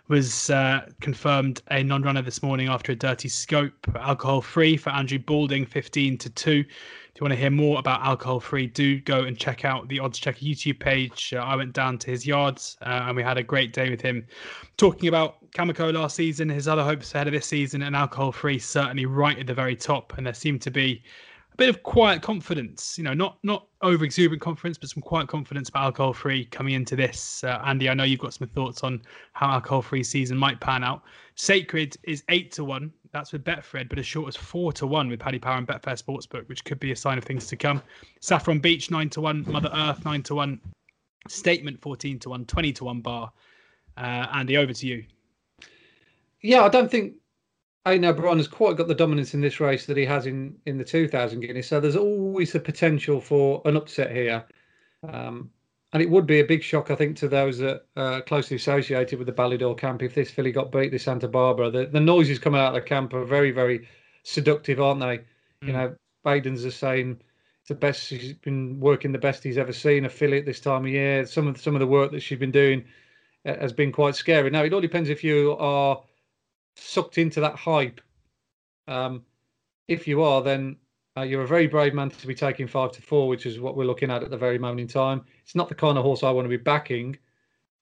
[0.09, 3.87] was uh, confirmed a non-runner this morning after a dirty scope.
[3.97, 6.65] Alcohol free for Andrew Balding, fifteen to two.
[7.15, 9.99] If you want to hear more about alcohol free, do go and check out the
[9.99, 11.33] Oddschecker YouTube page.
[11.33, 14.01] Uh, I went down to his yards uh, and we had a great day with
[14.01, 14.27] him
[14.79, 18.59] talking about Kameko last season, his other hopes ahead of this season, and alcohol free
[18.59, 20.19] certainly right at the very top.
[20.19, 21.05] And there seemed to be
[21.53, 25.29] a bit of quiet confidence, you know, not not over exuberant confidence, but some quiet
[25.29, 27.45] confidence about alcohol free coming into this.
[27.45, 29.01] Uh, Andy, I know you've got some thoughts on
[29.35, 31.03] how alcohol free season might pan out.
[31.37, 32.93] Sacred is eight to one.
[33.15, 35.97] That's with Betfred, but as short as four to one with Paddy Power and Betfair
[35.97, 37.81] Sportsbook, which could be a sign of things to come.
[38.21, 40.61] Saffron Beach nine to one, Mother Earth nine to one,
[41.29, 43.33] Statement fourteen to one, 20 to one bar.
[43.97, 45.05] Uh, Andy, over to you.
[46.43, 47.15] Yeah, I don't think
[47.87, 50.77] Aidan O'Brien has quite got the dominance in this race that he has in in
[50.77, 51.69] the 2000 Guineas.
[51.69, 54.45] So there's always the potential for an upset here.
[55.09, 55.51] Um,
[55.95, 59.17] and it would be a big shock, I think, to those that are closely associated
[59.17, 61.71] with the Ballydoyle camp if this filly got beat, this Santa Barbara.
[61.71, 63.89] The, the noises coming out of the camp are very, very
[64.25, 65.19] seductive, aren't they?
[65.19, 65.25] Mm.
[65.63, 67.21] You know, Baden's the same
[67.65, 70.61] it's the best she's been working the best he's ever seen a filly at this
[70.61, 71.25] time of year.
[71.25, 72.85] Some of some of the work that she's been doing
[73.47, 74.51] uh, has been quite scary.
[74.51, 76.03] Now it all depends if you are
[76.77, 78.03] sucked into that hype.
[78.87, 79.25] Um,
[79.89, 80.77] if you are, then
[81.17, 83.77] uh, you're a very brave man to be taking five to four, which is what
[83.77, 85.25] we're looking at at the very moment in time.
[85.43, 87.17] It's not the kind of horse I want to be backing,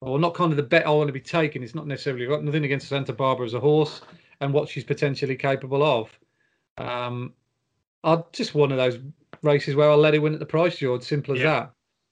[0.01, 1.63] or not kind of the bet I want to be taking.
[1.63, 4.01] It's not necessarily got nothing against Santa Barbara as a horse
[4.39, 6.19] and what she's potentially capable of.
[6.77, 7.33] Um,
[8.03, 8.99] I just one of those
[9.41, 11.03] races where I'll let her win at the price, George.
[11.03, 11.67] Simple as yeah.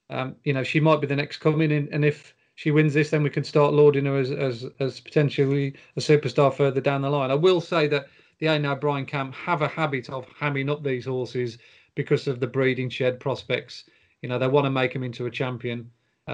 [0.10, 0.18] that.
[0.18, 3.10] Um, you know, she might be the next coming, in, and if she wins this,
[3.10, 7.10] then we can start lauding her as as, as potentially a superstar further down the
[7.10, 7.32] line.
[7.32, 8.08] I will say that
[8.42, 11.60] the Aidan O'Brien Camp have a habit of hamming up these horses
[11.96, 13.86] because of the breeding shed prospects.
[14.22, 15.90] You know, they want to make them into a champion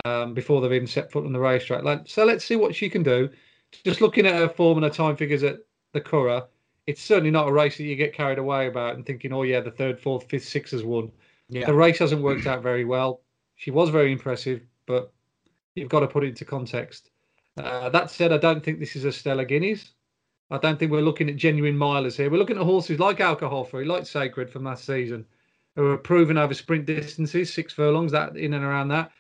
[0.06, 1.84] um, before they've even set foot on the racetrack.
[1.84, 3.30] Like, so let's see what she can do.
[3.84, 5.60] Just looking at her form and her time figures at
[5.92, 6.48] the Curragh,
[6.88, 9.60] it's certainly not a race that you get carried away about and thinking, oh yeah,
[9.60, 11.12] the third, fourth, fifth, sixth has won.
[11.50, 11.66] Yeah.
[11.66, 13.22] The race hasn't worked out very well.
[13.58, 15.12] She was very impressive, but
[15.76, 17.10] you've got to put it into context.
[17.58, 19.92] Uh, that said, I don't think this is a Stella Guineas.
[20.50, 22.30] I don't think we're looking at genuine milers here.
[22.30, 25.26] We're looking at horses like Alcohol Free, like Sacred from last season,
[25.76, 29.12] who are proven over sprint distances, six furlongs, that in and around that.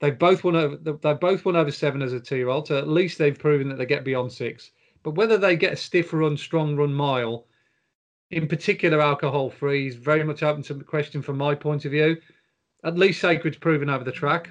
[0.00, 0.76] They've both won over.
[0.76, 2.66] They both won over seven as a two-year-old.
[2.66, 4.72] So at least they've proven that they get beyond six.
[5.04, 7.46] But whether they get a stiff run, strong run mile,
[8.30, 12.16] in particular alcohol free, is very much open to question from my point of view.
[12.84, 14.50] At least Sacred's proven over the track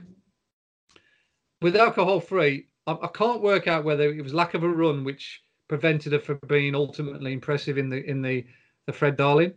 [1.62, 5.04] with alcohol free, I, I, can't work out whether it was lack of a run
[5.04, 8.46] which prevented her from being ultimately impressive in the in the
[8.88, 9.54] the Fred Darling,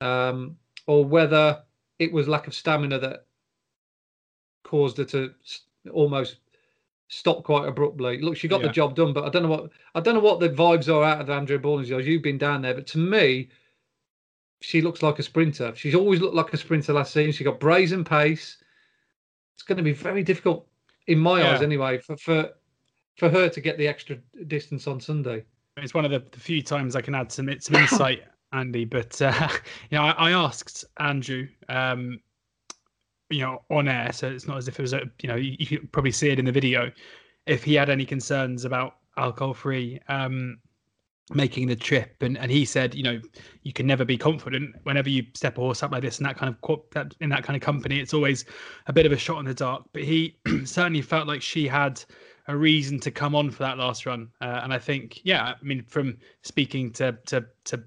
[0.00, 1.62] um, or whether
[1.98, 3.26] it was lack of stamina that
[4.64, 5.34] caused her to
[5.92, 6.36] almost
[7.08, 8.22] stop quite abruptly.
[8.22, 8.68] Look, she got yeah.
[8.68, 11.04] the job done, but I don't know what I don't know what the vibes are
[11.04, 12.06] out of Andrea yards.
[12.06, 13.50] You've been down there, but to me,
[14.62, 15.74] she looks like a sprinter.
[15.76, 17.32] She's always looked like a sprinter last season.
[17.32, 18.56] She got brazen pace.
[19.56, 20.66] It's going to be very difficult
[21.06, 21.50] in my yeah.
[21.50, 22.50] eyes anyway, for, for
[23.16, 25.44] for her to get the extra distance on Sunday.
[25.76, 28.84] It's one of the, the few times I can add some some insight, Andy.
[28.84, 29.48] But uh,
[29.90, 32.20] you know, I, I asked Andrew, um,
[33.30, 35.56] you know, on air, so it's not as if it was a you know you,
[35.58, 36.90] you could probably see it in the video,
[37.46, 40.00] if he had any concerns about alcohol free.
[40.08, 40.58] Um,
[41.32, 43.20] making the trip and, and he said you know
[43.62, 46.36] you can never be confident whenever you step a horse up like this and that
[46.36, 48.44] kind of that in that kind of company it's always
[48.88, 52.02] a bit of a shot in the dark but he certainly felt like she had
[52.50, 55.64] a reason to come on for that last run uh, and i think yeah i
[55.64, 57.82] mean from speaking to to to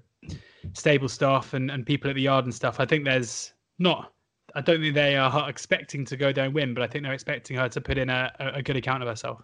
[0.72, 4.12] stable staff and, and people at the yard and stuff i think there's not
[4.54, 7.12] i don't think they are expecting to go there and win but i think they're
[7.12, 9.42] expecting her to put in a, a good account of herself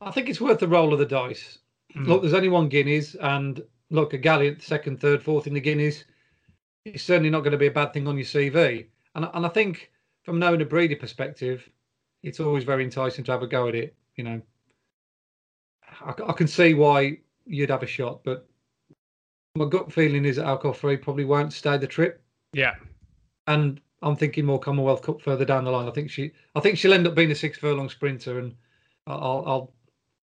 [0.00, 1.58] i think it's worth the roll of the dice
[1.94, 2.06] Mm.
[2.06, 6.04] Look, there's only one Guineas, and look, a Galliant second, third, fourth in the Guineas
[6.84, 8.86] is certainly not going to be a bad thing on your CV.
[9.14, 9.90] And and I think
[10.22, 11.68] from knowing a breeder perspective,
[12.22, 13.94] it's always very enticing to have a go at it.
[14.18, 14.42] You know,
[16.04, 18.46] I, I can see why you'd have a shot, but
[19.54, 22.20] my gut feeling is that alcohol free probably won't stay the trip.
[22.52, 22.74] Yeah,
[23.46, 25.88] and I'm thinking more Commonwealth Cup further down the line.
[25.88, 28.54] I think she, I think she'll end up being a six furlong sprinter, and
[29.06, 29.72] I'll, I'll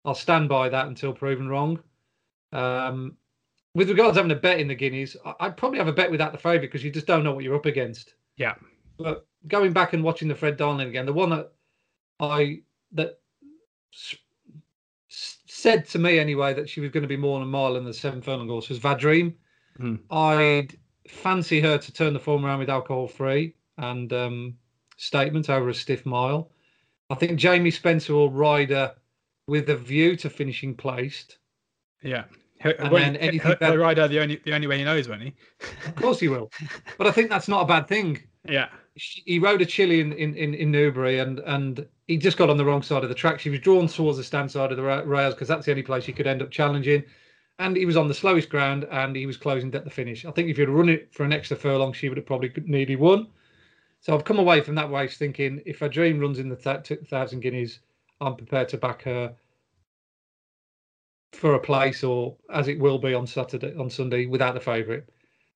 [0.06, 1.80] I'll stand by that until proven wrong.
[2.54, 3.18] Um,
[3.76, 6.32] with regards to having a bet in the Guineas, I'd probably have a bet without
[6.32, 8.16] the favourite because you just don't know what you're up against.
[8.38, 8.56] Yeah.
[8.98, 11.52] But going back and watching the Fred Darling again, the one that
[12.20, 12.62] I
[12.94, 13.20] that
[15.08, 17.86] said to me anyway that she was going to be more than a mile in
[17.86, 19.34] the seven furlong horse was Vadream.
[19.80, 20.00] Mm.
[20.10, 20.78] I'd
[21.08, 24.58] fancy her to turn the form around with alcohol free and um,
[24.98, 26.52] statement over a stiff mile.
[27.10, 28.96] I think Jamie Spencer will ride her
[29.48, 31.38] with a view to finishing placed.
[32.02, 32.24] Yeah.
[32.64, 35.34] And then anything ride her the only the only way he knows, won't he?
[35.88, 36.52] of course he will.
[36.98, 38.22] But I think that's not a bad thing.
[38.48, 38.70] Yeah.
[38.96, 42.58] He rode a chili in, in, in, in Newbury and, and he just got on
[42.58, 43.39] the wrong side of the track.
[43.39, 46.06] She was drawn towards the stand side of the rails because that's the only place
[46.06, 47.04] he could end up challenging.
[47.58, 50.26] And he was on the slowest ground and he was closing at the finish.
[50.26, 52.98] I think if you'd run it for an extra furlong, she would have probably nearly
[52.98, 53.28] won.
[54.02, 57.39] So I've come away from that race thinking if Vadream runs in the th- thousand
[57.39, 57.80] guineas,
[58.20, 59.34] I'm prepared to back her
[61.34, 65.04] for a place or as it will be on Saturday on Sunday without the favourite.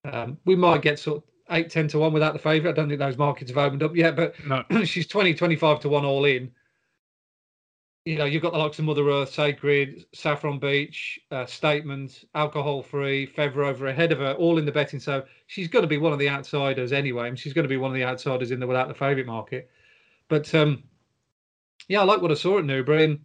[0.06, 2.74] Um, we might get sort of 8 10 to 1 without the favourite.
[2.74, 4.64] I don't think those markets have opened up yet, but no.
[4.86, 6.52] she's 20 25 to 1 all in.
[8.06, 12.84] You know, you've got the likes of Mother Earth, Sacred, Saffron Beach, uh, Statement, Alcohol
[12.84, 15.00] Free, Feather over ahead of her, all in the betting.
[15.00, 17.30] So she's going to be one of the outsiders anyway.
[17.30, 19.72] And she's going to be one of the outsiders in the without the favourite market.
[20.28, 20.84] But um,
[21.88, 23.06] yeah, I like what I saw at Newbury.
[23.06, 23.20] And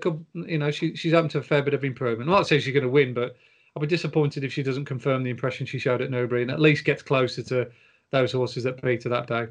[0.00, 2.28] could, you know, she, she's open to a fair bit of improvement.
[2.28, 3.36] I'm not saying she's going to win, but
[3.76, 6.60] I'll be disappointed if she doesn't confirm the impression she showed at Newbury and at
[6.60, 7.70] least gets closer to
[8.10, 9.48] those horses that beat her that day.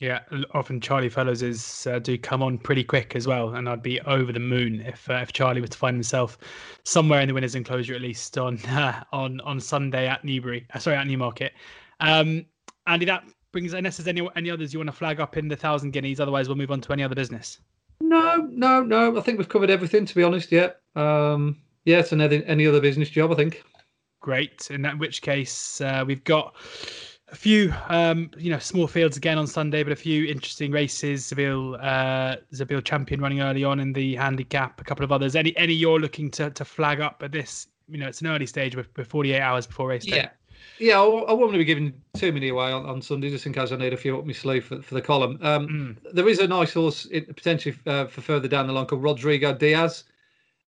[0.00, 0.20] Yeah,
[0.52, 4.00] often Charlie Fellowes is uh, do come on pretty quick as well, and I'd be
[4.02, 6.36] over the moon if uh, if Charlie was to find himself
[6.82, 10.78] somewhere in the winners' enclosure at least on uh, on on Sunday at Newbury, uh,
[10.80, 11.52] sorry at Newmarket.
[12.00, 12.44] Um,
[12.86, 15.56] Andy, that brings unless there's any any others you want to flag up in the
[15.56, 16.20] thousand guineas.
[16.20, 17.60] Otherwise, we'll move on to any other business.
[18.00, 19.16] No, no, no.
[19.16, 20.04] I think we've covered everything.
[20.06, 20.70] To be honest, yeah.
[20.96, 23.32] Um, yeah, it's another any other business job.
[23.32, 23.62] I think.
[24.20, 24.70] Great.
[24.70, 26.54] In that which case, uh, we've got
[27.28, 31.26] a few, um, you know, small fields again on Sunday, but a few interesting races.
[31.26, 34.80] Seville, uh, Seville champion running early on in the handicap.
[34.80, 35.36] A couple of others.
[35.36, 37.66] Any, any you're looking to to flag up at this?
[37.88, 38.76] You know, it's an early stage.
[38.76, 40.16] We're, we're 48 hours before race day.
[40.16, 40.28] Yeah.
[40.78, 43.70] Yeah, I, I won't be giving too many away on, on Sunday, just in case
[43.70, 45.38] I need a few up my sleeve for, for the column.
[45.42, 46.14] Um, mm.
[46.14, 50.04] There is a nice horse potentially uh, for further down the line called Rodrigo Diaz.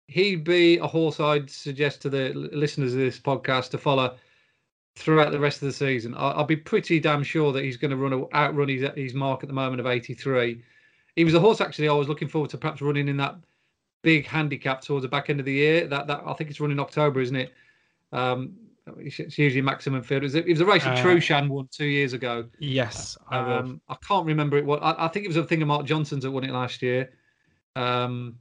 [0.07, 4.15] He'd be a horse I'd suggest to the listeners of this podcast to follow
[4.95, 6.13] throughout the rest of the season.
[6.15, 9.43] I, will be pretty damn sure that he's going to run outrun his, his mark
[9.43, 10.61] at the moment of 83.
[11.15, 13.35] He was a horse actually I was looking forward to perhaps running in that
[14.03, 15.87] big handicap towards the back end of the year.
[15.87, 17.53] That that I think it's running October, isn't it?
[18.11, 18.53] Um,
[18.99, 20.21] it's usually maximum field.
[20.21, 22.45] It was, it was a race that uh, Trushan won two years ago.
[22.59, 24.65] Yes, I, um, I can't remember it.
[24.65, 26.83] What I, I, think it was a thing of Mark Johnston's that won it last
[26.83, 27.09] year.
[27.75, 28.35] Um,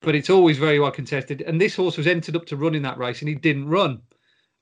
[0.00, 1.42] but it's always very well contested.
[1.42, 4.00] And this horse was entered up to run in that race, and he didn't run.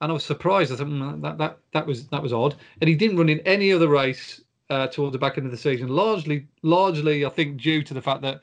[0.00, 0.72] And I was surprised.
[0.72, 2.56] I thought mm, that that that was that was odd.
[2.80, 5.58] And he didn't run in any other race uh, towards the back end of the
[5.58, 5.88] season.
[5.88, 8.40] Largely, largely, I think due to the fact that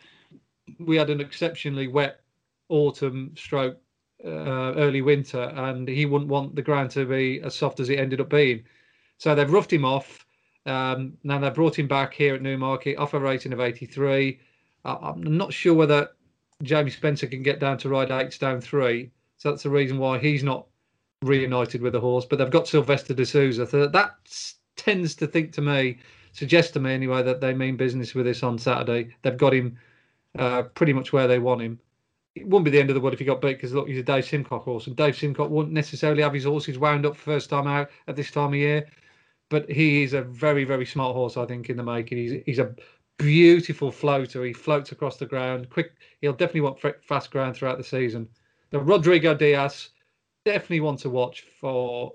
[0.80, 2.22] we had an exceptionally wet
[2.70, 3.78] autumn stroke
[4.26, 8.00] uh, early winter, and he wouldn't want the ground to be as soft as it
[8.00, 8.64] ended up being.
[9.18, 10.26] So they've roughed him off.
[10.66, 14.40] Um, now they've brought him back here at Newmarket off a rating of 83.
[14.86, 16.10] Uh, I'm not sure whether
[16.62, 19.12] Jamie Spencer can get down to ride eight stone three.
[19.38, 20.68] So that's the reason why he's not
[21.22, 22.26] reunited with the horse.
[22.26, 23.68] But they've got Silvestre de Sousa.
[23.68, 24.16] So that
[24.76, 25.98] tends to think to me,
[26.32, 29.16] suggest to me anyway, that they mean business with this on Saturday.
[29.22, 29.78] They've got him
[30.38, 31.80] uh, pretty much where they want him
[32.36, 34.00] it wouldn't be the end of the world if he got beat because look, he's
[34.00, 37.50] a Dave Simcock horse, and Dave Simcock wouldn't necessarily have his horses wound up first
[37.50, 38.88] time out at this time of year.
[39.50, 42.18] But he is a very, very smart horse, I think, in the making.
[42.18, 42.74] He's he's a
[43.18, 44.44] beautiful floater.
[44.44, 45.94] He floats across the ground, quick.
[46.22, 48.28] He'll definitely want fast ground throughout the season.
[48.72, 49.90] The Rodrigo Diaz
[50.46, 52.14] definitely want to watch for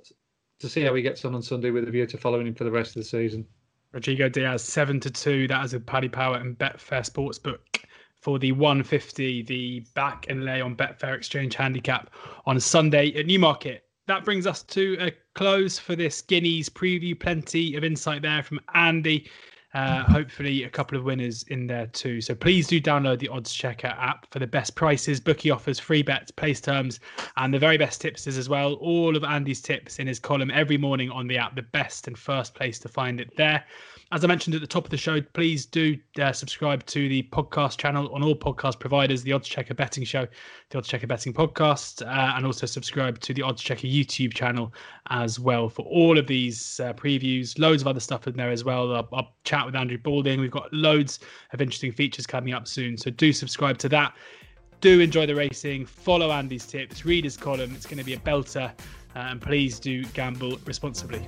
[0.60, 2.64] to see how he gets on on Sunday with a view to following him for
[2.64, 3.46] the rest of the season.
[3.92, 5.48] Rodrigo Diaz seven to two.
[5.48, 7.84] That is a Paddy Power and Betfair Sportsbook
[8.20, 12.10] for the 150, the back and lay on Betfair Exchange handicap
[12.46, 13.84] on Sunday at Newmarket.
[14.06, 17.18] That brings us to a close for this Guineas preview.
[17.18, 19.30] Plenty of insight there from Andy.
[19.74, 22.22] Uh, hopefully, a couple of winners in there too.
[22.22, 26.30] So please do download the Oddschecker app for the best prices, bookie offers, free bets,
[26.30, 27.00] place terms,
[27.36, 28.74] and the very best tipsters as well.
[28.74, 31.54] All of Andy's tips in his column every morning on the app.
[31.54, 33.64] The best and first place to find it there.
[34.10, 37.24] As I mentioned at the top of the show, please do uh, subscribe to the
[37.24, 40.26] podcast channel on all podcast providers, the Oddschecker Betting Show,
[40.70, 44.72] the Oddschecker Betting Podcast, uh, and also subscribe to the Oddschecker YouTube channel
[45.10, 47.58] as well for all of these uh, previews.
[47.58, 48.96] Loads of other stuff in there as well.
[48.96, 50.40] I'll, I'll chat with Andrew Balding.
[50.40, 51.20] We've got loads
[51.52, 54.14] of interesting features coming up soon, so do subscribe to that.
[54.80, 55.84] do enjoy the racing.
[55.84, 57.04] Follow Andy's tips.
[57.04, 57.74] Read his column.
[57.74, 58.70] It's going to be a belter.
[59.14, 61.26] Uh, and please do gamble responsibly.